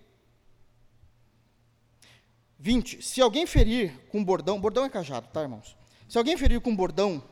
[2.58, 3.02] 20.
[3.02, 5.76] Se alguém ferir com bordão, bordão é cajado, tá, irmãos?
[6.08, 7.22] Se alguém ferir com bordão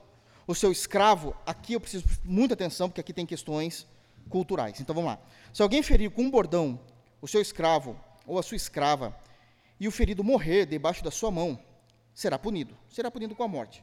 [0.46, 3.86] o seu escravo, aqui eu preciso muita atenção, porque aqui tem questões
[4.28, 4.80] culturais.
[4.80, 5.18] Então vamos lá.
[5.52, 6.78] Se alguém ferir com bordão
[7.24, 9.18] o seu escravo ou a sua escrava,
[9.80, 11.58] e o ferido morrer debaixo da sua mão,
[12.12, 12.76] será punido.
[12.90, 13.82] Será punido com a morte.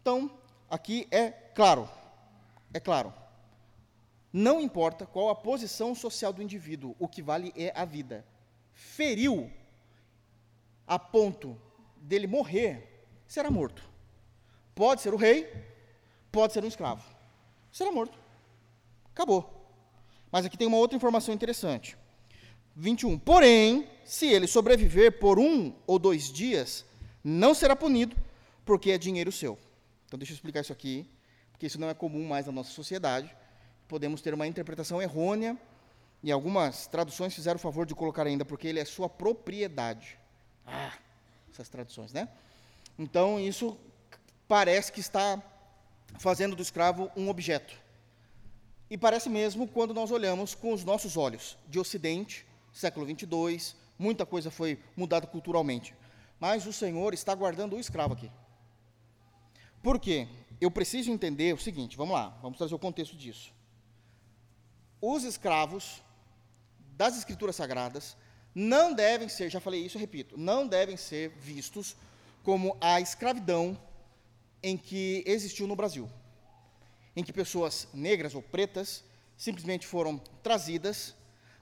[0.00, 0.30] Então,
[0.70, 1.90] aqui é claro.
[2.72, 3.12] É claro.
[4.32, 8.24] Não importa qual a posição social do indivíduo, o que vale é a vida.
[8.72, 9.50] Feriu
[10.86, 11.60] a ponto
[11.96, 13.82] dele morrer, será morto.
[14.76, 15.52] Pode ser o rei,
[16.30, 17.04] pode ser um escravo.
[17.72, 18.16] Será morto.
[19.06, 19.74] Acabou.
[20.30, 21.98] Mas aqui tem uma outra informação interessante.
[22.76, 23.18] 21.
[23.18, 26.84] Porém, se ele sobreviver por um ou dois dias,
[27.22, 28.16] não será punido,
[28.64, 29.58] porque é dinheiro seu.
[30.06, 31.08] Então, deixa eu explicar isso aqui,
[31.52, 33.34] porque isso não é comum mais na nossa sociedade.
[33.88, 35.58] Podemos ter uma interpretação errônea,
[36.22, 40.18] e algumas traduções fizeram o favor de colocar ainda, porque ele é sua propriedade.
[40.66, 40.94] Ah,
[41.52, 42.28] essas traduções, né?
[42.98, 43.76] Então, isso
[44.48, 45.42] parece que está
[46.18, 47.74] fazendo do escravo um objeto.
[48.88, 54.26] E parece mesmo quando nós olhamos com os nossos olhos, de Ocidente, século 22, muita
[54.26, 55.94] coisa foi mudada culturalmente.
[56.40, 58.30] Mas o Senhor está guardando o escravo aqui.
[59.82, 60.26] Por quê?
[60.60, 63.52] Eu preciso entender o seguinte, vamos lá, vamos trazer o contexto disso.
[65.00, 66.02] Os escravos
[66.96, 68.16] das Escrituras Sagradas
[68.54, 71.96] não devem ser, já falei isso, repito, não devem ser vistos
[72.42, 73.78] como a escravidão
[74.62, 76.10] em que existiu no Brasil,
[77.14, 79.04] em que pessoas negras ou pretas
[79.36, 81.14] simplesmente foram trazidas,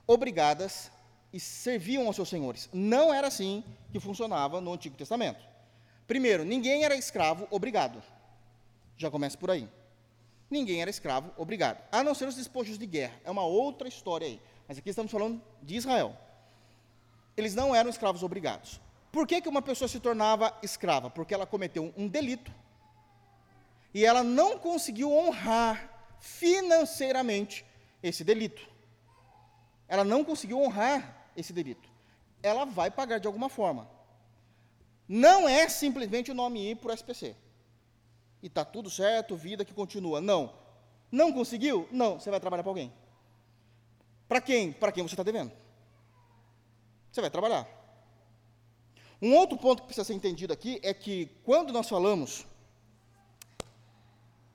[0.07, 0.91] obrigadas
[1.33, 2.69] e serviam aos seus senhores.
[2.71, 5.43] Não era assim que funcionava no Antigo Testamento.
[6.07, 8.01] Primeiro, ninguém era escravo obrigado.
[8.95, 9.67] Já começa por aí.
[10.49, 13.19] Ninguém era escravo obrigado, a não ser os despojos de guerra.
[13.23, 14.39] É uma outra história aí.
[14.67, 16.15] Mas aqui estamos falando de Israel
[17.35, 18.79] eles não eram escravos obrigados.
[19.11, 21.09] Por que, que uma pessoa se tornava escrava?
[21.09, 22.51] Porque ela cometeu um delito
[23.93, 27.65] e ela não conseguiu honrar financeiramente
[28.01, 28.67] esse delito.
[29.87, 31.89] Ela não conseguiu honrar esse delito.
[32.41, 33.87] Ela vai pagar de alguma forma.
[35.07, 37.35] Não é simplesmente o nome ir para o SPC.
[38.41, 40.19] E está tudo certo, vida que continua.
[40.19, 40.53] Não.
[41.11, 41.87] Não conseguiu?
[41.91, 42.19] Não.
[42.19, 42.91] Você vai trabalhar para alguém.
[44.27, 44.71] Para quem?
[44.71, 45.51] Para quem você está devendo.
[47.11, 47.67] Você vai trabalhar.
[49.21, 52.45] Um outro ponto que precisa ser entendido aqui é que quando nós falamos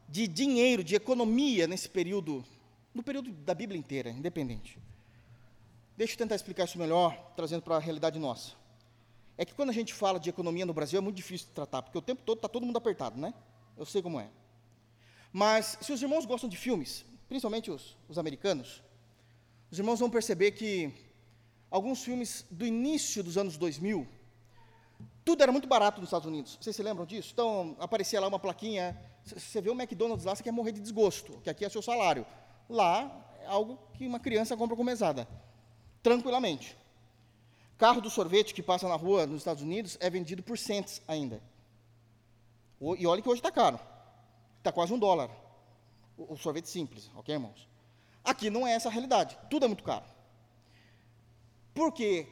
[0.08, 2.44] de dinheiro, de economia nesse período,
[2.92, 4.78] no período da Bíblia inteira, independente.
[5.98, 8.52] Deixa eu tentar explicar isso melhor, trazendo para a realidade nossa.
[9.36, 11.82] É que quando a gente fala de economia no Brasil é muito difícil de tratar,
[11.82, 13.34] porque o tempo todo está todo mundo apertado, né?
[13.76, 14.28] Eu sei como é.
[15.32, 18.80] Mas se os irmãos gostam de filmes, principalmente os, os americanos,
[19.72, 20.94] os irmãos vão perceber que
[21.68, 24.06] alguns filmes do início dos anos 2000,
[25.24, 26.58] tudo era muito barato nos Estados Unidos.
[26.60, 27.30] Vocês se lembram disso?
[27.32, 28.96] Então, aparecia lá uma plaquinha.
[29.24, 32.24] Você vê o McDonald's lá, você quer morrer de desgosto, que aqui é seu salário.
[32.68, 35.26] Lá, é algo que uma criança compra com mesada,
[36.02, 36.76] tranquilamente.
[37.76, 41.40] Carro do sorvete que passa na rua nos Estados Unidos é vendido por cents ainda.
[42.98, 43.78] E olha que hoje está caro.
[44.58, 45.30] Está quase um dólar.
[46.16, 47.68] O, sorvete simples, ok, irmãos?
[48.24, 49.38] Aqui não é essa a realidade.
[49.48, 50.04] Tudo é muito caro.
[51.72, 52.26] Porque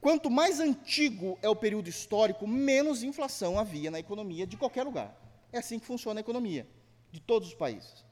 [0.00, 5.14] quanto mais antigo é o período histórico, menos inflação havia na economia de qualquer lugar.
[5.52, 6.66] É assim que funciona a economia
[7.10, 8.04] de todos os países.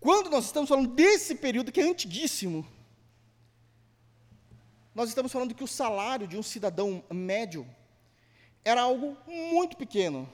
[0.00, 2.66] Quando nós estamos falando desse período que é antiguíssimo,
[4.94, 7.66] nós estamos falando que o salário de um cidadão médio
[8.64, 10.28] era algo muito pequeno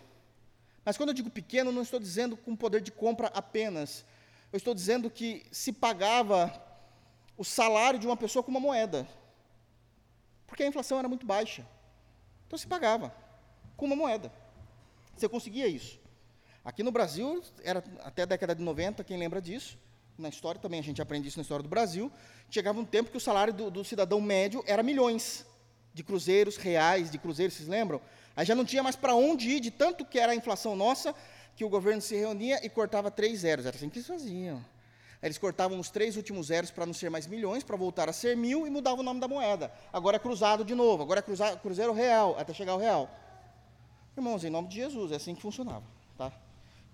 [0.84, 4.04] mas quando eu digo pequeno, não estou dizendo com poder de compra apenas.
[4.52, 6.52] Eu estou dizendo que se pagava
[7.36, 9.06] o salário de uma pessoa com uma moeda.
[10.46, 11.66] Porque a inflação era muito baixa.
[12.46, 13.14] Então se pagava
[13.76, 14.32] com uma moeda.
[15.16, 16.00] Você conseguia isso.
[16.64, 19.78] Aqui no Brasil, era até a década de 90, quem lembra disso?
[20.20, 22.12] Na história também a gente aprende isso na história do Brasil.
[22.50, 25.46] Chegava um tempo que o salário do, do cidadão médio era milhões
[25.94, 28.00] de cruzeiros, reais de cruzeiros, vocês lembram?
[28.36, 31.14] Aí já não tinha mais para onde ir, de tanto que era a inflação nossa,
[31.56, 33.64] que o governo se reunia e cortava três zeros.
[33.64, 34.58] Era assim que eles faziam.
[35.22, 38.12] Aí eles cortavam os três últimos zeros para não ser mais milhões, para voltar a
[38.12, 39.72] ser mil e mudavam o nome da moeda.
[39.90, 43.10] Agora é cruzado de novo, agora é cruzado, cruzeiro real, até chegar ao real.
[44.16, 45.84] Irmãos, em nome de Jesus, é assim que funcionava.
[46.16, 46.30] Tá?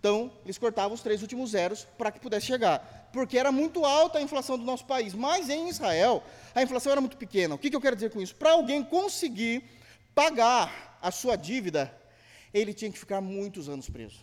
[0.07, 3.11] Então, eles cortavam os três últimos zeros para que pudesse chegar.
[3.13, 5.13] Porque era muito alta a inflação do nosso país.
[5.15, 6.23] Mas em Israel,
[6.55, 7.57] a inflação era muito pequena.
[7.57, 8.37] O que, que eu quero dizer com isso?
[8.37, 9.65] Para alguém conseguir
[10.15, 11.93] pagar a sua dívida,
[12.55, 14.21] ele tinha que ficar muitos anos preso.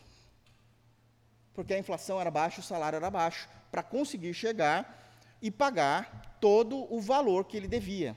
[1.53, 5.11] Porque a inflação era baixa, o salário era baixo, para conseguir chegar
[5.41, 8.15] e pagar todo o valor que ele devia.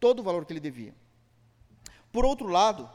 [0.00, 0.92] Todo o valor que ele devia.
[2.10, 2.90] Por outro lado,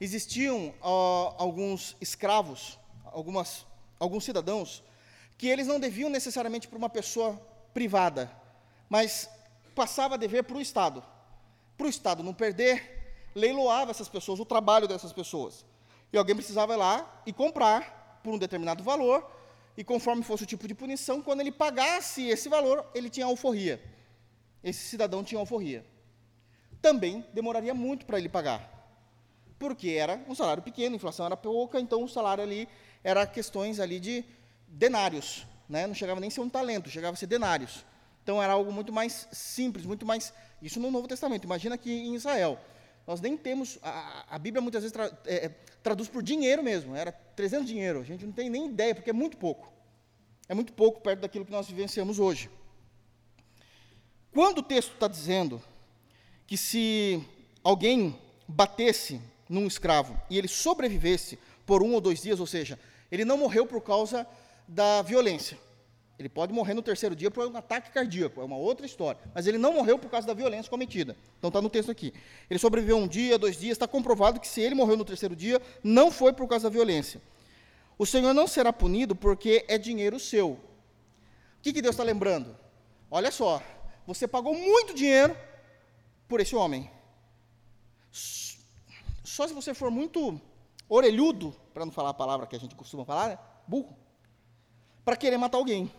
[0.00, 2.78] existiam alguns escravos,
[3.16, 3.66] algumas,
[3.98, 4.82] alguns cidadãos,
[5.38, 7.40] que eles não deviam necessariamente para uma pessoa
[7.72, 8.30] privada,
[8.90, 9.28] mas
[9.74, 11.02] passava a dever para o Estado.
[11.78, 15.64] Para o Estado não perder, leiloava essas pessoas, o trabalho dessas pessoas.
[16.12, 19.26] E alguém precisava ir lá e comprar por um determinado valor,
[19.78, 23.82] e conforme fosse o tipo de punição, quando ele pagasse esse valor, ele tinha alforria.
[24.62, 25.86] Esse cidadão tinha alforria.
[26.82, 28.76] Também demoraria muito para ele pagar,
[29.58, 32.68] porque era um salário pequeno, a inflação era pouca, então o salário ali
[33.06, 34.24] era questões ali de
[34.66, 35.86] denários, né?
[35.86, 37.86] não chegava nem a ser um talento, chegava a ser denários.
[38.24, 40.32] Então era algo muito mais simples, muito mais.
[40.60, 41.44] Isso no Novo Testamento.
[41.44, 42.58] Imagina que em Israel,
[43.06, 45.48] nós nem temos, a, a Bíblia muitas vezes tra, é, é
[45.84, 49.12] traduz por dinheiro mesmo, era 300 dinheiro, a gente não tem nem ideia, porque é
[49.12, 49.72] muito pouco.
[50.48, 52.50] É muito pouco perto daquilo que nós vivenciamos hoje.
[54.32, 55.62] Quando o texto está dizendo
[56.44, 57.24] que se
[57.62, 62.76] alguém batesse num escravo e ele sobrevivesse por um ou dois dias, ou seja,
[63.10, 64.26] ele não morreu por causa
[64.68, 65.58] da violência,
[66.18, 69.20] ele pode morrer no terceiro dia por um ataque cardíaco, é uma outra história.
[69.34, 71.14] Mas ele não morreu por causa da violência cometida.
[71.38, 72.12] Então está no texto aqui.
[72.48, 75.60] Ele sobreviveu um dia, dois dias, está comprovado que se ele morreu no terceiro dia,
[75.84, 77.20] não foi por causa da violência.
[77.98, 80.52] O Senhor não será punido porque é dinheiro seu.
[80.52, 80.58] O
[81.60, 82.56] que, que Deus está lembrando?
[83.10, 83.62] Olha só,
[84.06, 85.36] você pagou muito dinheiro
[86.26, 86.90] por esse homem.
[88.10, 90.40] Só se você for muito
[90.88, 93.38] orelhudo, para não falar a palavra que a gente costuma falar, né?
[93.66, 93.96] burro,
[95.04, 95.90] para querer matar alguém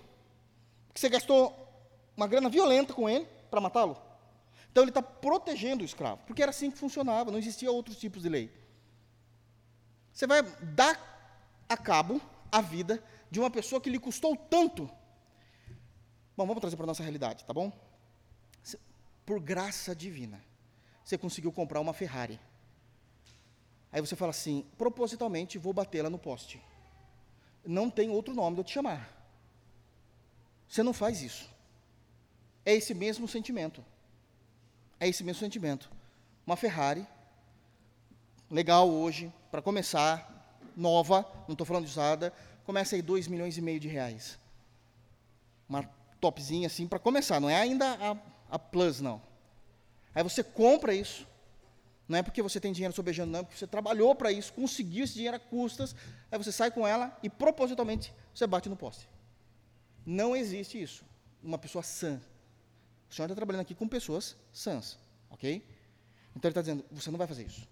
[0.93, 1.55] que você gastou
[2.15, 3.95] uma grana violenta com ele para matá-lo.
[4.71, 8.23] Então ele está protegendo o escravo, porque era assim que funcionava, não existia outros tipos
[8.23, 8.51] de lei.
[10.11, 12.19] Você vai dar a cabo
[12.51, 14.89] a vida de uma pessoa que lhe custou tanto.
[16.35, 17.71] Bom, vamos trazer para a nossa realidade, tá bom?
[19.25, 20.43] Por graça divina,
[21.03, 22.39] você conseguiu comprar uma Ferrari.
[23.97, 26.61] Aí você fala assim, propositalmente vou batê-la no poste.
[27.65, 29.09] Não tem outro nome de eu te chamar.
[30.69, 31.49] Você não faz isso.
[32.63, 33.83] É esse mesmo sentimento.
[34.99, 35.89] É esse mesmo sentimento.
[36.45, 37.07] Uma Ferrari,
[38.51, 42.31] legal hoje, para começar, nova, não estou falando de usada,
[42.65, 44.37] começa aí 2 milhões e meio de reais.
[45.67, 45.81] Uma
[46.21, 48.15] topzinha assim para começar, não é ainda a,
[48.51, 49.19] a Plus, não.
[50.13, 51.27] Aí você compra isso,
[52.07, 55.03] não é porque você tem dinheiro sobejando, não, é porque você trabalhou para isso, conseguiu
[55.03, 55.95] esse dinheiro a custas,
[56.31, 59.09] aí você sai com ela e propositalmente você bate no poste.
[60.05, 61.03] Não existe isso.
[61.43, 62.21] Uma pessoa sã.
[63.09, 64.97] O senhor está trabalhando aqui com pessoas sãs,
[65.29, 65.63] ok?
[66.35, 67.67] Então ele está dizendo, você não vai fazer isso.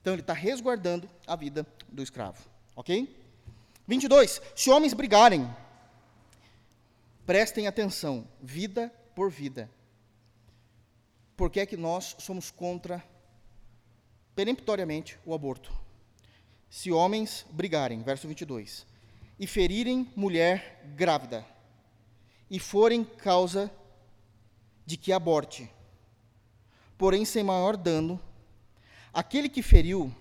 [0.00, 3.16] Então ele está resguardando a vida do escravo, ok?
[3.86, 4.42] 22.
[4.54, 5.48] Se homens brigarem,
[7.24, 9.70] prestem atenção, vida por vida.
[11.36, 13.04] Por que é que nós somos contra,
[14.34, 15.70] peremptoriamente, o aborto?
[16.70, 18.86] Se homens brigarem, verso 22,
[19.38, 21.44] e ferirem mulher grávida,
[22.50, 23.70] e forem causa
[24.86, 25.70] de que aborte,
[26.96, 28.18] porém sem maior dano,
[29.12, 30.14] aquele que feriu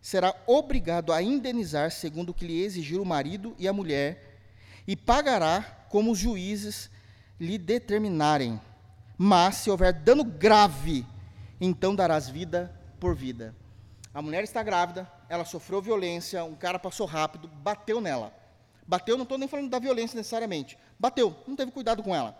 [0.00, 4.40] será obrigado a indenizar segundo o que lhe exigir o marido e a mulher,
[4.86, 6.90] e pagará como os juízes
[7.38, 8.60] lhe determinarem.
[9.22, 11.04] Mas se houver dano grave,
[11.60, 13.54] então darás vida por vida.
[14.14, 18.32] A mulher está grávida, ela sofreu violência, um cara passou rápido, bateu nela.
[18.86, 20.78] Bateu, não estou nem falando da violência necessariamente.
[20.98, 22.34] Bateu, não teve cuidado com ela.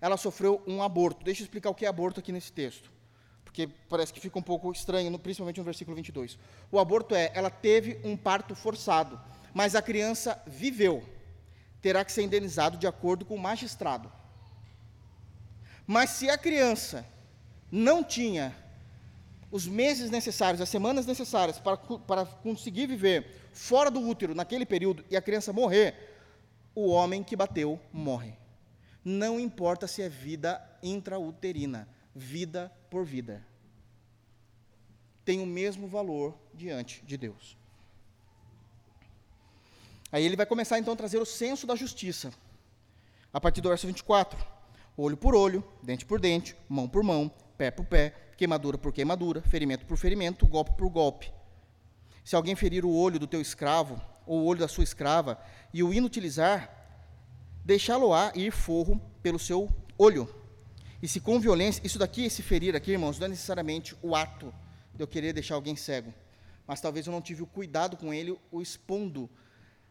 [0.00, 1.22] Ela sofreu um aborto.
[1.22, 2.96] Deixa eu explicar o que é aborto aqui nesse texto
[3.44, 6.38] porque parece que fica um pouco estranho, principalmente no versículo 22.
[6.70, 9.18] O aborto é, ela teve um parto forçado,
[9.54, 11.02] mas a criança viveu.
[11.80, 14.12] Terá que ser indenizado de acordo com o magistrado.
[15.86, 17.06] Mas se a criança
[17.70, 18.56] não tinha
[19.50, 25.04] os meses necessários, as semanas necessárias para, para conseguir viver fora do útero naquele período
[25.10, 25.94] e a criança morrer,
[26.74, 28.34] o homem que bateu morre.
[29.04, 33.46] Não importa se é vida intrauterina vida por vida.
[35.22, 37.56] Tem o mesmo valor diante de Deus.
[40.10, 42.32] Aí ele vai começar então a trazer o senso da justiça.
[43.32, 44.38] A partir do verso 24:
[44.96, 49.42] olho por olho, dente por dente, mão por mão, pé por pé, queimadura por queimadura,
[49.42, 51.32] ferimento por ferimento, golpe por golpe.
[52.24, 55.38] Se alguém ferir o olho do teu escravo, ou o olho da sua escrava,
[55.72, 56.70] e o inutilizar,
[57.64, 60.28] deixá-lo-á ir forro pelo seu olho
[61.02, 64.52] e se com violência, isso daqui, esse ferir aqui, irmãos, não é necessariamente o ato
[64.94, 66.12] de eu querer deixar alguém cego,
[66.66, 69.28] mas talvez eu não tive o cuidado com ele, o expondo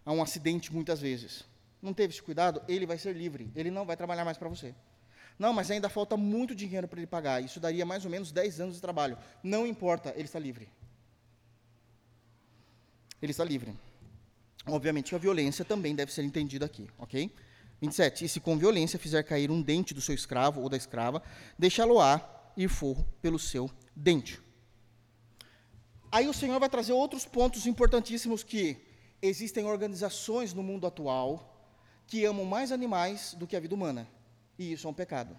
[0.03, 1.45] a um acidente muitas vezes.
[1.81, 4.73] Não teve esse cuidado, ele vai ser livre, ele não vai trabalhar mais para você.
[5.37, 8.61] Não, mas ainda falta muito dinheiro para ele pagar, isso daria mais ou menos 10
[8.61, 9.17] anos de trabalho.
[9.43, 10.69] Não importa, ele está livre.
[13.21, 13.73] Ele está livre.
[14.67, 17.31] Obviamente a violência também deve ser entendida aqui, ok?
[17.81, 18.25] 27.
[18.25, 21.21] E se com violência fizer cair um dente do seu escravo ou da escrava,
[21.59, 22.21] deixá-lo-á
[22.55, 24.41] ir forro pelo seu dente.
[26.11, 28.77] Aí o Senhor vai trazer outros pontos importantíssimos que
[29.21, 31.51] existem organizações no mundo atual
[32.07, 34.07] que amam mais animais do que a vida humana.
[34.57, 35.37] E isso é um pecado.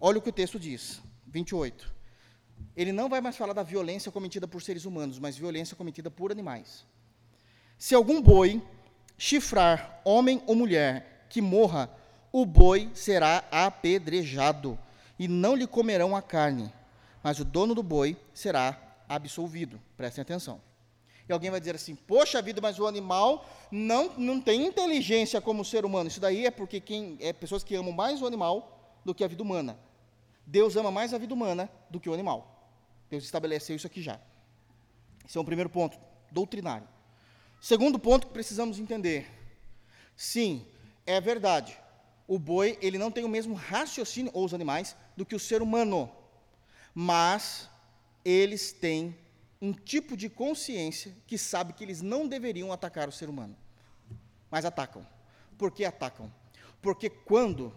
[0.00, 1.94] Olha o que o texto diz, 28.
[2.76, 6.30] Ele não vai mais falar da violência cometida por seres humanos, mas violência cometida por
[6.30, 6.84] animais.
[7.78, 8.62] Se algum boi
[9.18, 11.90] chifrar homem ou mulher que morra,
[12.32, 14.78] o boi será apedrejado,
[15.18, 16.70] e não lhe comerão a carne,
[17.22, 18.78] mas o dono do boi será
[19.08, 19.80] absolvido.
[19.96, 20.60] Prestem atenção.
[21.28, 25.62] E alguém vai dizer assim: Poxa vida, mas o animal não, não tem inteligência como
[25.62, 26.08] o ser humano.
[26.08, 29.28] Isso daí é porque quem é pessoas que amam mais o animal do que a
[29.28, 29.78] vida humana.
[30.46, 32.56] Deus ama mais a vida humana do que o animal.
[33.10, 34.20] Deus estabeleceu isso aqui já.
[35.26, 35.98] Esse é o primeiro ponto,
[36.30, 36.86] doutrinário.
[37.60, 39.26] Segundo ponto que precisamos entender.
[40.16, 40.64] Sim,
[41.04, 41.76] é verdade.
[42.28, 45.62] O boi, ele não tem o mesmo raciocínio, ou os animais, do que o ser
[45.62, 46.10] humano.
[46.94, 47.68] Mas
[48.24, 49.16] eles têm
[49.66, 53.56] um tipo de consciência que sabe que eles não deveriam atacar o ser humano.
[54.50, 55.06] Mas atacam.
[55.58, 56.32] Por que atacam?
[56.80, 57.72] Porque quando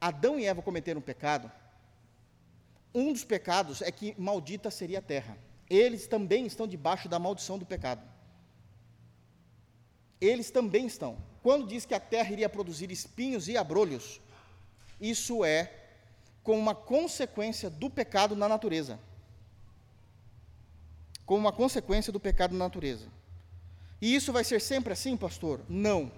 [0.00, 1.50] Adão e Eva cometeram um pecado,
[2.94, 5.36] um dos pecados é que maldita seria a terra.
[5.68, 8.14] Eles também estão debaixo da maldição do pecado
[10.26, 11.16] eles também estão.
[11.42, 14.20] Quando diz que a terra iria produzir espinhos e abrolhos,
[15.00, 15.70] isso é
[16.42, 18.98] com uma consequência do pecado na natureza.
[21.26, 23.06] Com uma consequência do pecado na natureza.
[24.00, 25.60] E isso vai ser sempre assim, pastor?
[25.68, 26.10] Não.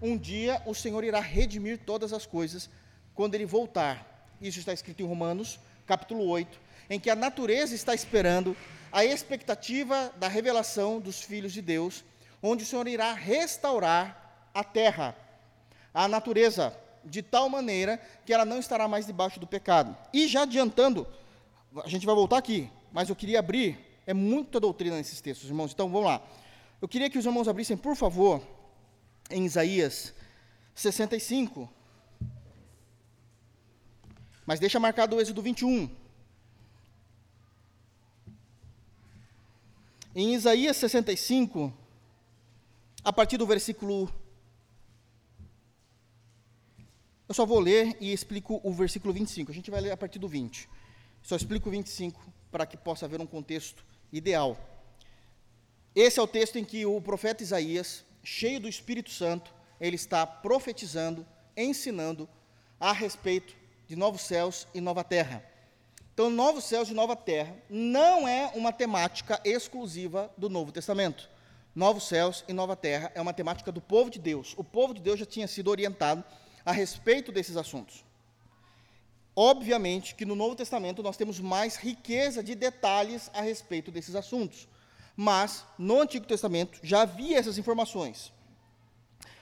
[0.00, 2.70] Um dia o Senhor irá redimir todas as coisas
[3.14, 4.28] quando ele voltar.
[4.40, 6.60] Isso está escrito em Romanos, capítulo 8,
[6.90, 8.56] em que a natureza está esperando
[8.90, 12.04] a expectativa da revelação dos filhos de Deus
[12.42, 15.16] onde o Senhor irá restaurar a terra,
[15.94, 19.96] a natureza, de tal maneira que ela não estará mais debaixo do pecado.
[20.12, 21.06] E já adiantando,
[21.84, 23.78] a gente vai voltar aqui, mas eu queria abrir,
[24.12, 26.22] é muita doutrina nesses textos, irmãos, então vamos lá.
[26.80, 28.46] Eu queria que os irmãos abrissem, por favor,
[29.30, 30.12] em Isaías
[30.74, 31.68] 65.
[34.44, 35.90] Mas deixa marcado o Êxodo 21.
[40.14, 41.72] Em Isaías 65,
[43.02, 44.12] a partir do versículo.
[47.26, 49.50] Eu só vou ler e explico o versículo 25.
[49.50, 50.68] A gente vai ler a partir do 20.
[51.22, 53.82] Só explico o 25 para que possa haver um contexto
[54.12, 54.58] ideal.
[55.94, 60.26] Esse é o texto em que o profeta Isaías cheio do Espírito Santo, ele está
[60.26, 62.28] profetizando, ensinando
[62.78, 63.54] a respeito
[63.86, 65.44] de novos céus e nova terra.
[66.14, 71.28] Então, novos céus e nova terra não é uma temática exclusiva do Novo Testamento.
[71.74, 74.54] Novos céus e nova terra é uma temática do povo de Deus.
[74.58, 76.22] O povo de Deus já tinha sido orientado
[76.64, 78.04] a respeito desses assuntos.
[79.34, 84.68] Obviamente que no Novo Testamento nós temos mais riqueza de detalhes a respeito desses assuntos,
[85.16, 88.32] mas no Antigo Testamento já havia essas informações.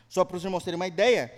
[0.09, 1.33] Só para os irmãos terem uma ideia,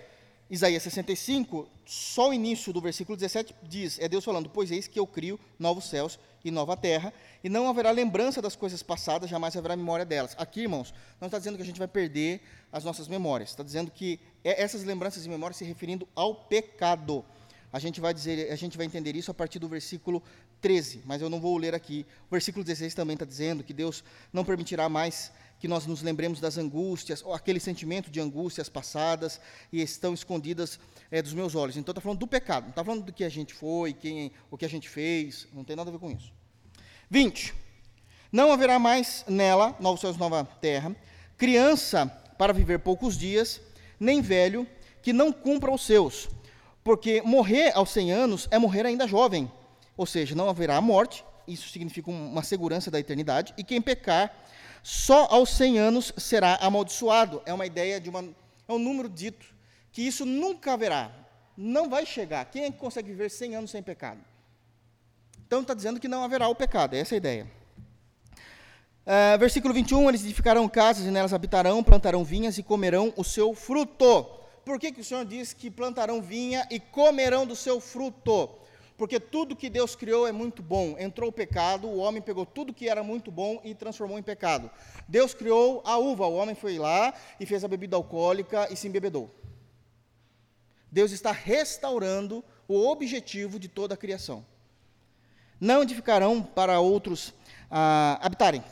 [0.49, 4.99] Isaías 65, só o início do versículo 17 diz: é Deus falando, pois eis que
[4.99, 7.11] eu crio novos céus e nova terra,
[7.43, 10.35] e não haverá lembrança das coisas passadas, jamais haverá memória delas.
[10.37, 12.41] Aqui, irmãos, não está dizendo que a gente vai perder
[12.71, 17.25] as nossas memórias, está dizendo que é essas lembranças e memórias se referindo ao pecado.
[17.73, 20.21] A gente vai dizer, a gente vai entender isso a partir do versículo
[20.61, 22.05] 13, mas eu não vou ler aqui.
[22.27, 26.39] O versículo 16 também está dizendo que Deus não permitirá mais que nós nos lembremos
[26.39, 31.75] das angústias, ou aquele sentimento de angústias passadas e estão escondidas é, dos meus olhos.
[31.75, 34.57] Então está falando do pecado, não está falando do que a gente foi, quem, o
[34.57, 36.31] que a gente fez, não tem nada a ver com isso.
[37.09, 37.55] 20.
[38.31, 40.95] Não haverá mais nela, novos céus, nova terra,
[41.39, 42.05] criança
[42.37, 43.59] para viver poucos dias,
[43.99, 44.67] nem velho
[45.01, 46.29] que não cumpra os seus
[46.83, 49.51] porque morrer aos 100 anos é morrer ainda jovem,
[49.95, 54.33] ou seja, não haverá morte, isso significa uma segurança da eternidade, e quem pecar
[54.81, 57.41] só aos 100 anos será amaldiçoado.
[57.45, 58.23] É uma ideia de uma
[58.67, 59.45] é um número dito
[59.91, 61.11] que isso nunca haverá,
[61.55, 62.45] não vai chegar.
[62.45, 64.19] Quem é que consegue viver 100 anos sem pecado?
[65.45, 67.51] Então está dizendo que não haverá o pecado, essa é a ideia.
[69.05, 73.53] Uh, versículo 21, eles edificarão casas e nelas habitarão, plantarão vinhas e comerão o seu
[73.53, 78.49] fruto por que, que o Senhor diz que plantarão vinha e comerão do seu fruto?
[78.97, 80.95] Porque tudo que Deus criou é muito bom.
[80.97, 84.69] Entrou o pecado, o homem pegou tudo que era muito bom e transformou em pecado.
[85.07, 88.87] Deus criou a uva, o homem foi lá e fez a bebida alcoólica e se
[88.87, 89.29] embebedou.
[90.91, 94.45] Deus está restaurando o objetivo de toda a criação.
[95.59, 97.33] Não edificarão para outros
[97.69, 98.63] ah, habitarem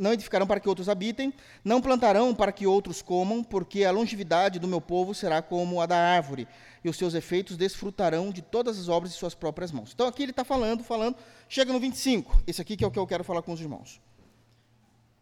[0.00, 1.32] não edificarão para que outros habitem,
[1.64, 5.86] não plantarão para que outros comam, porque a longevidade do meu povo será como a
[5.86, 6.46] da árvore,
[6.84, 9.92] e os seus efeitos desfrutarão de todas as obras de suas próprias mãos.
[9.94, 11.16] Então aqui ele está falando, falando,
[11.48, 14.00] chega no 25, esse aqui que é o que eu quero falar com os irmãos.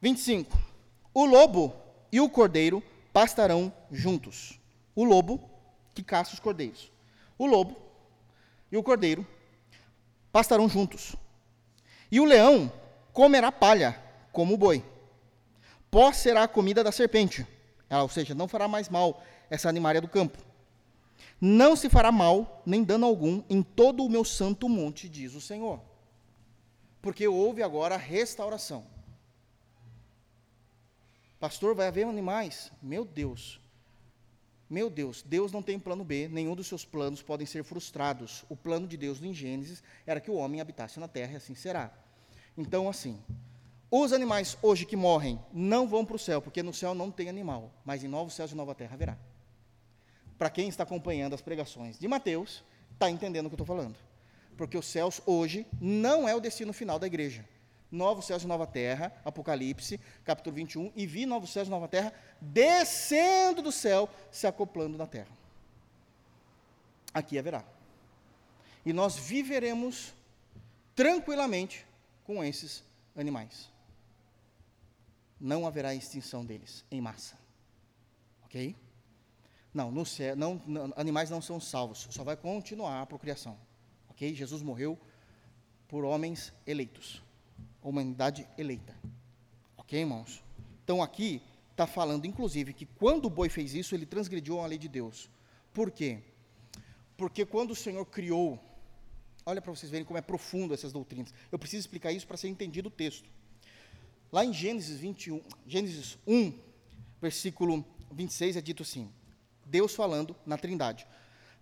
[0.01, 0.59] 25.
[1.14, 1.74] O lobo
[2.11, 2.82] e o cordeiro
[3.12, 4.59] pastarão juntos.
[4.97, 5.49] O lobo
[5.95, 6.90] que caça os cordeiros.
[7.38, 7.76] O lobo
[8.70, 9.24] e o cordeiro
[10.32, 11.14] pastarão juntos.
[12.11, 12.72] E o leão
[13.12, 14.01] comerá palha
[14.32, 14.84] como o boi.
[15.90, 17.46] Pó será a comida da serpente,
[17.90, 20.38] ou seja, não fará mais mal essa animária do campo.
[21.40, 25.40] Não se fará mal, nem dano algum, em todo o meu santo monte, diz o
[25.40, 25.80] Senhor.
[27.02, 28.86] Porque houve agora a restauração.
[31.38, 32.70] Pastor, vai haver animais?
[32.80, 33.60] Meu Deus.
[34.70, 38.44] Meu Deus, Deus não tem plano B, nenhum dos seus planos podem ser frustrados.
[38.48, 41.54] O plano de Deus em Gênesis era que o homem habitasse na terra e assim
[41.54, 41.92] será.
[42.56, 43.20] Então, assim,
[43.95, 47.28] os animais hoje que morrem não vão para o céu, porque no céu não tem
[47.28, 49.18] animal, mas em novos céus e nova terra haverá.
[50.38, 52.64] Para quem está acompanhando as pregações de Mateus,
[52.95, 53.99] está entendendo o que eu estou falando.
[54.57, 57.47] Porque os céus hoje não é o destino final da igreja.
[57.90, 62.14] Novos céus e nova terra, Apocalipse, capítulo 21, e vi novos céus e nova terra
[62.40, 65.36] descendo do céu, se acoplando na terra.
[67.12, 67.62] Aqui haverá.
[68.86, 70.14] E nós viveremos
[70.95, 71.84] tranquilamente
[72.24, 72.82] com esses
[73.14, 73.70] animais
[75.43, 77.36] não haverá extinção deles em massa.
[78.45, 78.76] Ok?
[79.74, 83.59] Não, no céu, não, não, animais não são salvos, só vai continuar a procriação.
[84.09, 84.32] Ok?
[84.34, 84.97] Jesus morreu
[85.88, 87.20] por homens eleitos,
[87.82, 88.97] humanidade eleita.
[89.76, 90.45] Ok, irmãos?
[90.84, 94.78] Então aqui está falando, inclusive, que quando o boi fez isso, ele transgrediu a lei
[94.78, 95.28] de Deus.
[95.72, 96.22] Por quê?
[97.16, 98.62] Porque quando o Senhor criou,
[99.45, 101.34] olha para vocês verem como é profundo essas doutrinas.
[101.51, 103.28] Eu preciso explicar isso para ser entendido o texto.
[104.32, 106.54] Lá em Gênesis 21, Gênesis 1,
[107.20, 109.12] versículo 26 é dito assim:
[109.66, 111.06] Deus falando na Trindade.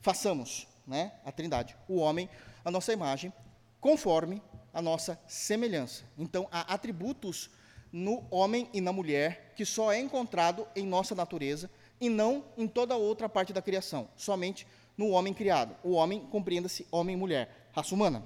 [0.01, 2.31] Façamos, né, a Trindade, o homem,
[2.65, 3.33] a nossa imagem,
[3.81, 4.41] conforme
[4.73, 6.05] a nossa semelhança.
[6.17, 7.51] Então, há atributos
[7.93, 11.69] no homem e na mulher que só é encontrado em nossa natureza
[12.01, 14.65] e não em toda outra parte da criação, somente
[14.97, 15.75] no homem criado.
[15.83, 18.25] O homem, compreenda-se homem e mulher, raça humana.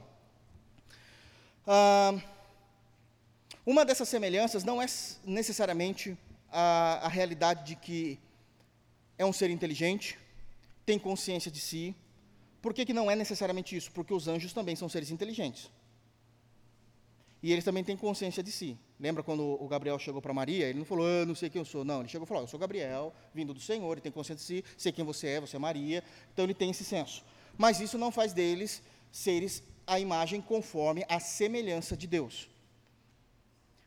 [1.66, 2.20] Ah,
[3.66, 4.86] uma dessas semelhanças não é
[5.24, 6.16] necessariamente
[6.50, 8.18] a, a realidade de que
[9.16, 10.18] é um ser inteligente,
[10.84, 11.94] tem consciência de si.
[12.60, 13.90] Por que, que não é necessariamente isso?
[13.92, 15.70] Porque os anjos também são seres inteligentes.
[17.42, 18.78] e eles também têm consciência de si.
[18.98, 20.66] Lembra quando o Gabriel chegou para Maria?
[20.66, 21.84] Ele não falou, ah, não sei quem eu sou.
[21.84, 24.64] Não, ele chegou e falou, eu sou Gabriel, vindo do Senhor, ele tem consciência de
[24.64, 26.02] si, sei quem você é, você é Maria.
[26.32, 27.22] Então ele tem esse senso.
[27.58, 32.48] Mas isso não faz deles seres a imagem conforme a semelhança de Deus.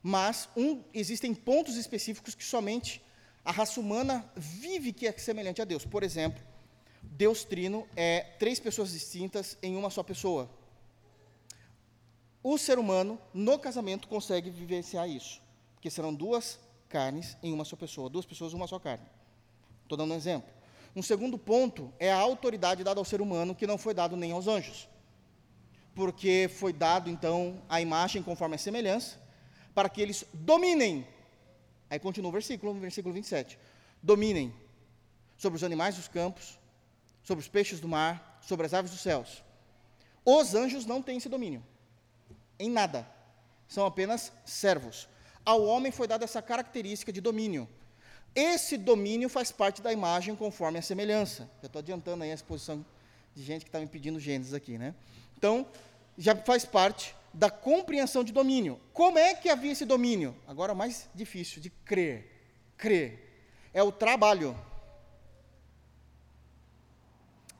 [0.07, 3.03] Mas um, existem pontos específicos que somente
[3.43, 5.83] a raça humana vive que é semelhante a Deus.
[5.83, 6.41] Por exemplo,
[7.03, 10.49] Deus Trino é três pessoas distintas em uma só pessoa.
[12.41, 15.41] O ser humano, no casamento, consegue vivenciar isso.
[15.73, 19.05] Porque serão duas carnes em uma só pessoa, duas pessoas, uma só carne.
[19.83, 20.49] Estou dando um exemplo.
[20.95, 24.31] Um segundo ponto é a autoridade dada ao ser humano, que não foi dado nem
[24.31, 24.87] aos anjos.
[25.93, 29.26] Porque foi dado, então, a imagem conforme a semelhança,
[29.77, 31.07] para que eles dominem.
[31.87, 33.59] Aí continua o versículo, versículo 27.
[34.01, 34.51] Dominem
[35.37, 36.57] sobre os animais dos campos,
[37.21, 39.43] sobre os peixes do mar, sobre as aves dos céus.
[40.25, 41.63] Os anjos não têm esse domínio
[42.57, 43.07] em nada.
[43.67, 45.07] São apenas servos.
[45.45, 47.69] Ao homem foi dada essa característica de domínio.
[48.33, 51.47] Esse domínio faz parte da imagem conforme a semelhança.
[51.61, 52.83] Já estou adiantando aí a exposição
[53.35, 54.95] de gente que está me pedindo Gênesis aqui, né?
[55.37, 55.67] Então,
[56.17, 58.79] já faz parte da compreensão de domínio.
[58.93, 60.35] Como é que havia esse domínio?
[60.47, 62.71] Agora, mais difícil de crer.
[62.77, 63.69] Crer.
[63.73, 64.57] É o trabalho.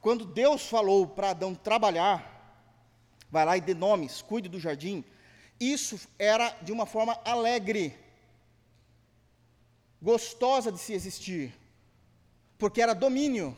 [0.01, 2.37] Quando Deus falou para Adão trabalhar,
[3.29, 5.03] vai lá e dê nomes, cuide do jardim.
[5.59, 7.97] Isso era de uma forma alegre,
[10.01, 11.53] gostosa de se existir,
[12.57, 13.57] porque era domínio.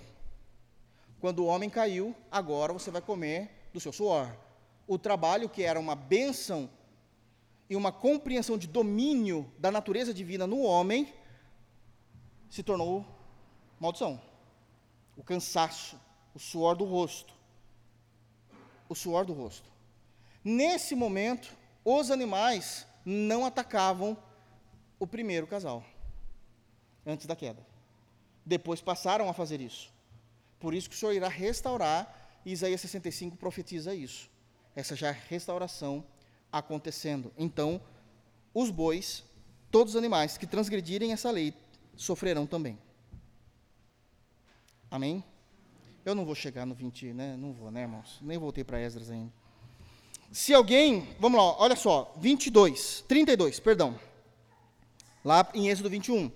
[1.19, 4.33] Quando o homem caiu, agora você vai comer do seu suor.
[4.89, 6.69] O trabalho, que era uma bênção
[7.69, 11.13] e uma compreensão de domínio da natureza divina no homem,
[12.49, 13.05] se tornou
[13.79, 14.19] maldição.
[15.15, 15.95] O cansaço,
[16.33, 17.39] o suor do rosto
[18.89, 19.69] o suor do rosto.
[20.43, 24.17] Nesse momento, os animais não atacavam
[24.99, 25.85] o primeiro casal,
[27.05, 27.65] antes da queda.
[28.43, 29.93] Depois passaram a fazer isso.
[30.59, 34.29] Por isso que o Senhor irá restaurar, e Isaías 65 profetiza isso.
[34.75, 36.03] Essa já restauração
[36.51, 37.31] acontecendo.
[37.37, 37.81] Então,
[38.53, 39.23] os bois,
[39.71, 41.53] todos os animais que transgredirem essa lei,
[41.95, 42.77] sofrerão também.
[44.89, 45.23] Amém?
[46.03, 47.37] Eu não vou chegar no 20, né?
[47.37, 48.17] Não vou, né, irmãos?
[48.21, 49.31] Nem voltei para Esdras ainda.
[50.31, 53.99] Se alguém, vamos lá, olha só, 22, 32, perdão.
[55.23, 56.31] Lá em Êxodo 21.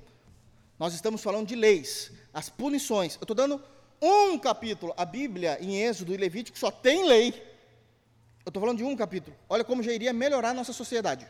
[0.77, 3.15] Nós estamos falando de leis, as punições.
[3.15, 3.61] Eu estou dando
[4.01, 4.93] um capítulo.
[4.97, 7.52] A Bíblia, em Êxodo e Levítico, só tem lei.
[8.45, 9.35] Eu estou falando de um capítulo.
[9.47, 11.27] Olha como já iria melhorar a nossa sociedade.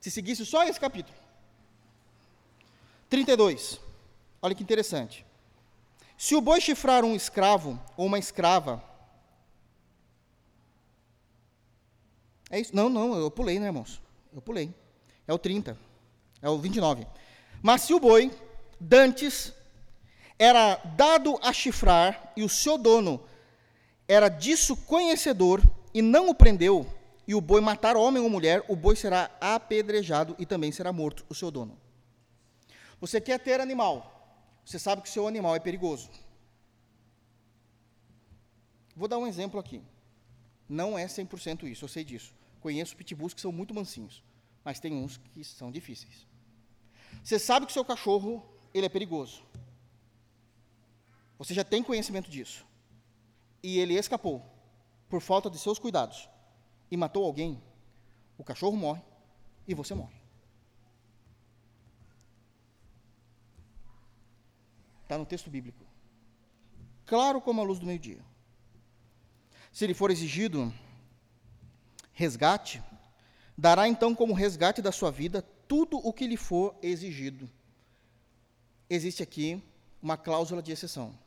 [0.00, 1.16] Se seguisse só esse capítulo.
[3.08, 3.80] 32.
[4.42, 5.24] Olha que interessante.
[6.16, 8.82] Se o boi chifrar um escravo ou uma escrava.
[12.50, 12.74] É isso?
[12.74, 14.00] Não, não, eu pulei, né, irmãos?
[14.34, 14.74] Eu pulei.
[15.26, 15.78] É o 30.
[16.42, 17.06] É o 29.
[17.62, 18.32] Mas se o boi,
[18.80, 19.52] dantes,
[20.38, 23.22] era dado a chifrar e o seu dono
[24.06, 25.62] era disso conhecedor
[25.92, 26.86] e não o prendeu,
[27.26, 31.24] e o boi matar homem ou mulher, o boi será apedrejado e também será morto
[31.28, 31.78] o seu dono.
[33.00, 34.18] Você quer ter animal?
[34.68, 36.10] você sabe que o seu animal é perigoso.
[38.94, 39.80] Vou dar um exemplo aqui.
[40.68, 42.34] Não é 100% isso, eu sei disso.
[42.60, 44.22] Conheço pitbulls que são muito mansinhos,
[44.62, 46.26] mas tem uns que são difíceis.
[47.24, 49.42] Você sabe que o seu cachorro, ele é perigoso.
[51.38, 52.66] Você já tem conhecimento disso.
[53.62, 54.44] E ele escapou
[55.08, 56.28] por falta de seus cuidados
[56.90, 57.62] e matou alguém.
[58.36, 59.02] O cachorro morre
[59.66, 60.16] e você morre.
[65.02, 65.84] Está no texto bíblico.
[67.06, 68.22] Claro como a luz do meio-dia.
[69.72, 70.72] Se lhe for exigido
[72.12, 72.82] resgate,
[73.56, 77.48] dará então como resgate da sua vida tudo o que lhe for exigido.
[78.90, 79.62] Existe aqui
[80.02, 81.18] uma cláusula de exceção.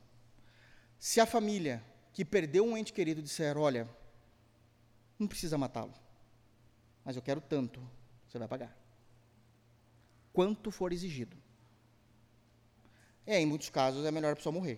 [1.00, 1.84] Se a família
[2.22, 3.90] que perdeu um ente querido disser, olha,
[5.18, 5.92] não precisa matá-lo,
[7.04, 7.82] mas eu quero tanto,
[8.28, 8.78] você vai pagar.
[10.32, 11.36] Quanto for exigido.
[13.26, 14.78] É, em muitos casos é melhor a pessoa morrer,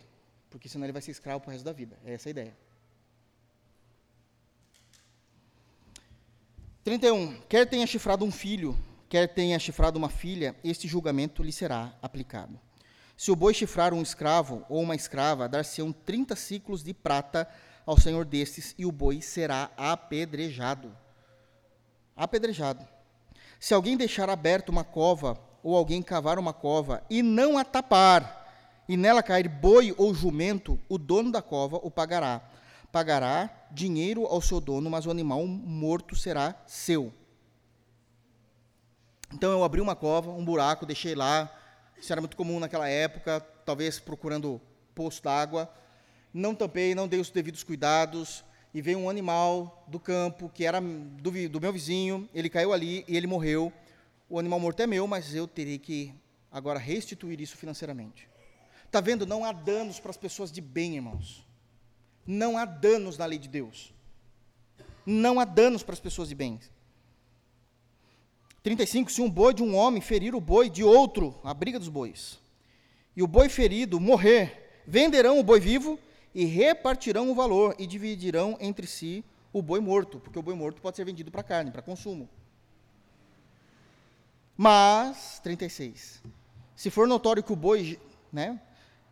[0.49, 1.99] porque senão ele vai ser escravo para o resto da vida.
[2.05, 2.57] É essa a ideia.
[6.85, 7.41] 31.
[7.41, 8.73] Quer tenha chifrado um filho,
[9.09, 12.57] quer tenha chifrado uma filha, este julgamento lhe será aplicado.
[13.15, 17.47] Se o boi chifrar um escravo ou uma escrava, dar-se-ão 30 ciclos de prata
[17.85, 20.95] ao senhor destes, e o boi será apedrejado.
[22.15, 22.87] Apedrejado.
[23.59, 28.43] Se alguém deixar aberta uma cova ou alguém cavar uma cova e não a tapar,
[28.87, 32.41] e nela cair boi ou jumento, o dono da cova o pagará.
[32.91, 37.13] Pagará dinheiro ao seu dono, mas o animal morto será seu.
[39.33, 41.51] Então eu abri uma cova, um buraco, deixei lá.
[41.97, 44.61] Isso era muito comum naquela época, talvez procurando
[44.93, 45.73] poço d'água.
[46.33, 48.43] Não tampei, não dei os devidos cuidados.
[48.73, 53.05] E veio um animal do campo, que era do, do meu vizinho, ele caiu ali
[53.07, 53.71] e ele morreu.
[54.27, 56.11] O animal morto é meu, mas eu terei que
[56.51, 58.27] agora restituir isso financeiramente.
[58.83, 59.27] Está vendo?
[59.27, 61.47] Não há danos para as pessoas de bem, irmãos.
[62.25, 63.93] Não há danos na lei de Deus.
[65.05, 66.59] Não há danos para as pessoas de bem.
[68.63, 69.11] 35.
[69.11, 72.39] Se um boi de um homem ferir o boi de outro, a briga dos bois,
[73.15, 75.99] e o boi ferido morrer, venderão o boi vivo
[76.33, 80.81] e repartirão o valor e dividirão entre si o boi morto, porque o boi morto
[80.81, 82.27] pode ser vendido para carne, para consumo.
[84.55, 86.23] Mas, 36.
[86.73, 87.99] Se for notório que o boi
[88.31, 88.59] né,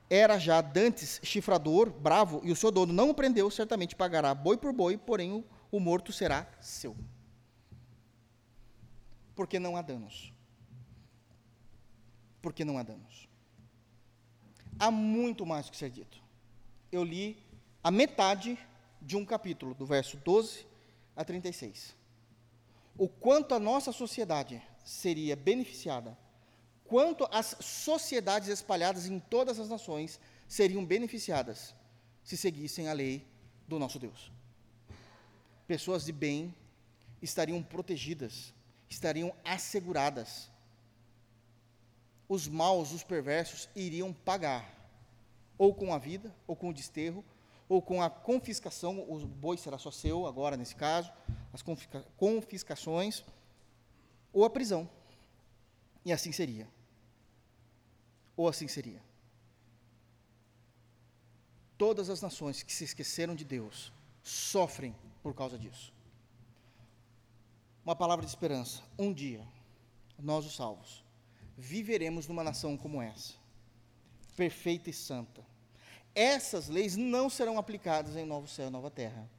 [0.09, 4.55] era já dantes chifrador, bravo, e o seu dono não o prendeu, certamente pagará boi
[4.55, 6.95] por boi, porém o, o morto será seu
[9.41, 10.31] porque não há danos.
[12.43, 13.27] Porque não há danos.
[14.77, 16.21] Há muito mais que ser dito.
[16.91, 17.43] Eu li
[17.83, 18.55] a metade
[19.01, 20.63] de um capítulo, do verso 12
[21.15, 21.95] a 36.
[22.95, 26.15] O quanto a nossa sociedade seria beneficiada,
[26.85, 31.73] quanto as sociedades espalhadas em todas as nações seriam beneficiadas
[32.23, 33.25] se seguissem a lei
[33.67, 34.31] do nosso Deus.
[35.65, 36.53] Pessoas de bem
[37.23, 38.53] estariam protegidas
[38.91, 40.51] estariam asseguradas.
[42.27, 44.69] Os maus, os perversos, iriam pagar,
[45.57, 47.23] ou com a vida, ou com o desterro,
[47.67, 51.11] ou com a confiscação, o boi será só seu agora, nesse caso,
[51.53, 51.63] as
[52.17, 53.23] confiscações,
[54.33, 54.89] ou a prisão.
[56.03, 56.67] E assim seria.
[58.35, 59.01] Ou assim seria.
[61.77, 65.93] Todas as nações que se esqueceram de Deus sofrem por causa disso
[67.85, 68.81] uma palavra de esperança.
[68.97, 69.45] Um dia,
[70.19, 71.03] nós, os salvos,
[71.57, 73.33] viveremos numa nação como essa,
[74.35, 75.45] perfeita e santa.
[76.13, 79.29] Essas leis não serão aplicadas em novo céu e nova terra,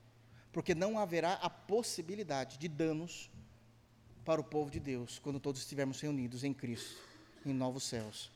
[0.52, 3.30] porque não haverá a possibilidade de danos
[4.24, 6.96] para o povo de Deus quando todos estivermos reunidos em Cristo,
[7.44, 8.30] em novos céus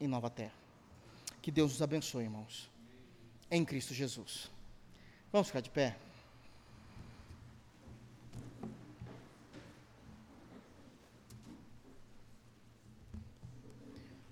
[0.00, 0.54] e nova terra.
[1.40, 2.70] Que Deus nos abençoe, irmãos,
[3.50, 4.50] em Cristo Jesus.
[5.32, 5.96] Vamos ficar de pé?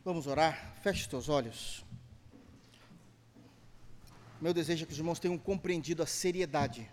[0.02, 0.74] Vamos orar?
[0.80, 1.84] Feche os teus olhos.
[4.40, 6.90] Meu desejo é que os irmãos tenham compreendido a seriedade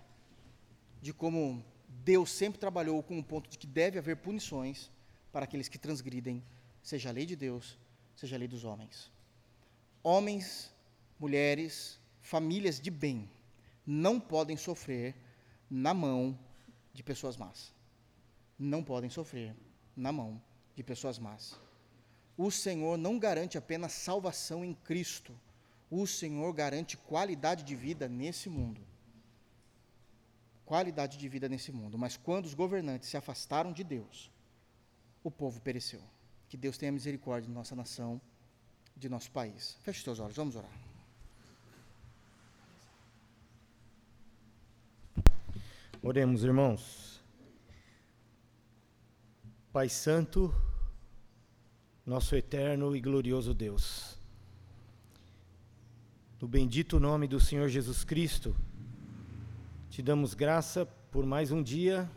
[1.01, 4.91] de como Deus sempre trabalhou com o ponto de que deve haver punições
[5.31, 6.43] para aqueles que transgridem,
[6.83, 7.79] seja a lei de Deus,
[8.13, 9.09] seja a lei dos homens.
[10.03, 10.73] Homens,
[11.17, 13.29] mulheres, famílias de bem
[13.85, 15.15] não podem sofrer
[15.69, 16.37] na mão
[16.93, 17.73] de pessoas más.
[18.59, 19.55] Não podem sofrer
[19.95, 20.41] na mão
[20.75, 21.57] de pessoas más
[22.37, 25.33] o Senhor não garante apenas salvação em Cristo,
[25.89, 28.81] o Senhor garante qualidade de vida nesse mundo.
[30.65, 31.97] Qualidade de vida nesse mundo.
[31.97, 34.29] Mas quando os governantes se afastaram de Deus,
[35.23, 36.01] o povo pereceu.
[36.49, 38.21] Que Deus tenha misericórdia de nossa nação,
[38.95, 39.77] de nosso país.
[39.81, 40.71] Feche os teus olhos, vamos orar.
[46.03, 47.21] Oremos, irmãos.
[49.73, 50.53] Pai Santo,
[52.07, 54.17] nosso eterno e glorioso Deus.
[56.39, 58.55] No bendito nome do Senhor Jesus Cristo,
[59.89, 62.09] te damos graça por mais um dia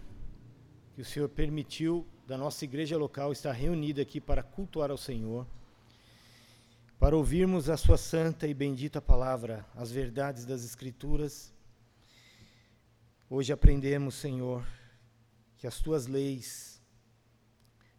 [0.95, 5.45] que o Senhor permitiu da nossa igreja local estar reunida aqui para cultuar ao Senhor,
[6.97, 11.53] para ouvirmos a Sua santa e bendita palavra, as verdades das Escrituras.
[13.29, 14.65] Hoje aprendemos, Senhor,
[15.57, 16.80] que as Tuas leis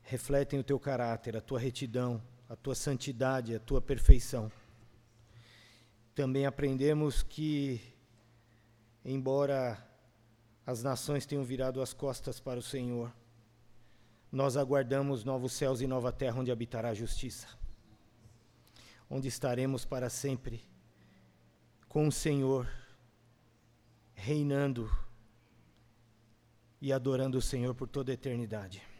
[0.03, 4.51] refletem o teu caráter, a tua retidão, a tua santidade, a tua perfeição.
[6.13, 7.81] Também aprendemos que,
[9.05, 9.81] embora
[10.65, 13.11] as nações tenham virado as costas para o Senhor,
[14.31, 17.47] nós aguardamos novos céus e nova terra onde habitará a justiça,
[19.09, 20.61] onde estaremos para sempre
[21.87, 22.69] com o Senhor,
[24.13, 24.89] reinando
[26.81, 28.90] e adorando o Senhor por toda a eternidade.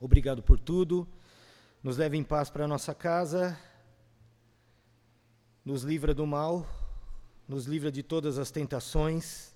[0.00, 1.08] Obrigado por tudo.
[1.82, 3.58] Nos leve em paz para nossa casa.
[5.64, 6.66] Nos livra do mal.
[7.48, 9.54] Nos livra de todas as tentações.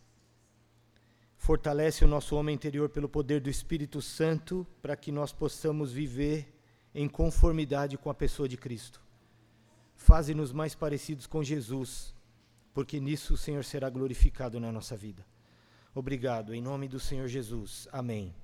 [1.36, 6.54] Fortalece o nosso homem interior pelo poder do Espírito Santo para que nós possamos viver
[6.94, 9.00] em conformidade com a pessoa de Cristo.
[9.96, 12.14] Faze-nos mais parecidos com Jesus,
[12.72, 15.26] porque nisso o Senhor será glorificado na nossa vida.
[15.94, 17.88] Obrigado, em nome do Senhor Jesus.
[17.92, 18.34] Amém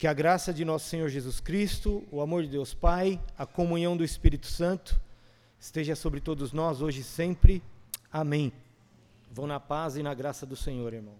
[0.00, 3.98] Que a graça de nosso Senhor Jesus Cristo, o amor de Deus Pai, a comunhão
[3.98, 4.98] do Espírito Santo
[5.58, 7.62] esteja sobre todos nós hoje e sempre.
[8.10, 8.50] Amém.
[9.30, 11.18] Vão na paz e na graça do Senhor, irmãos.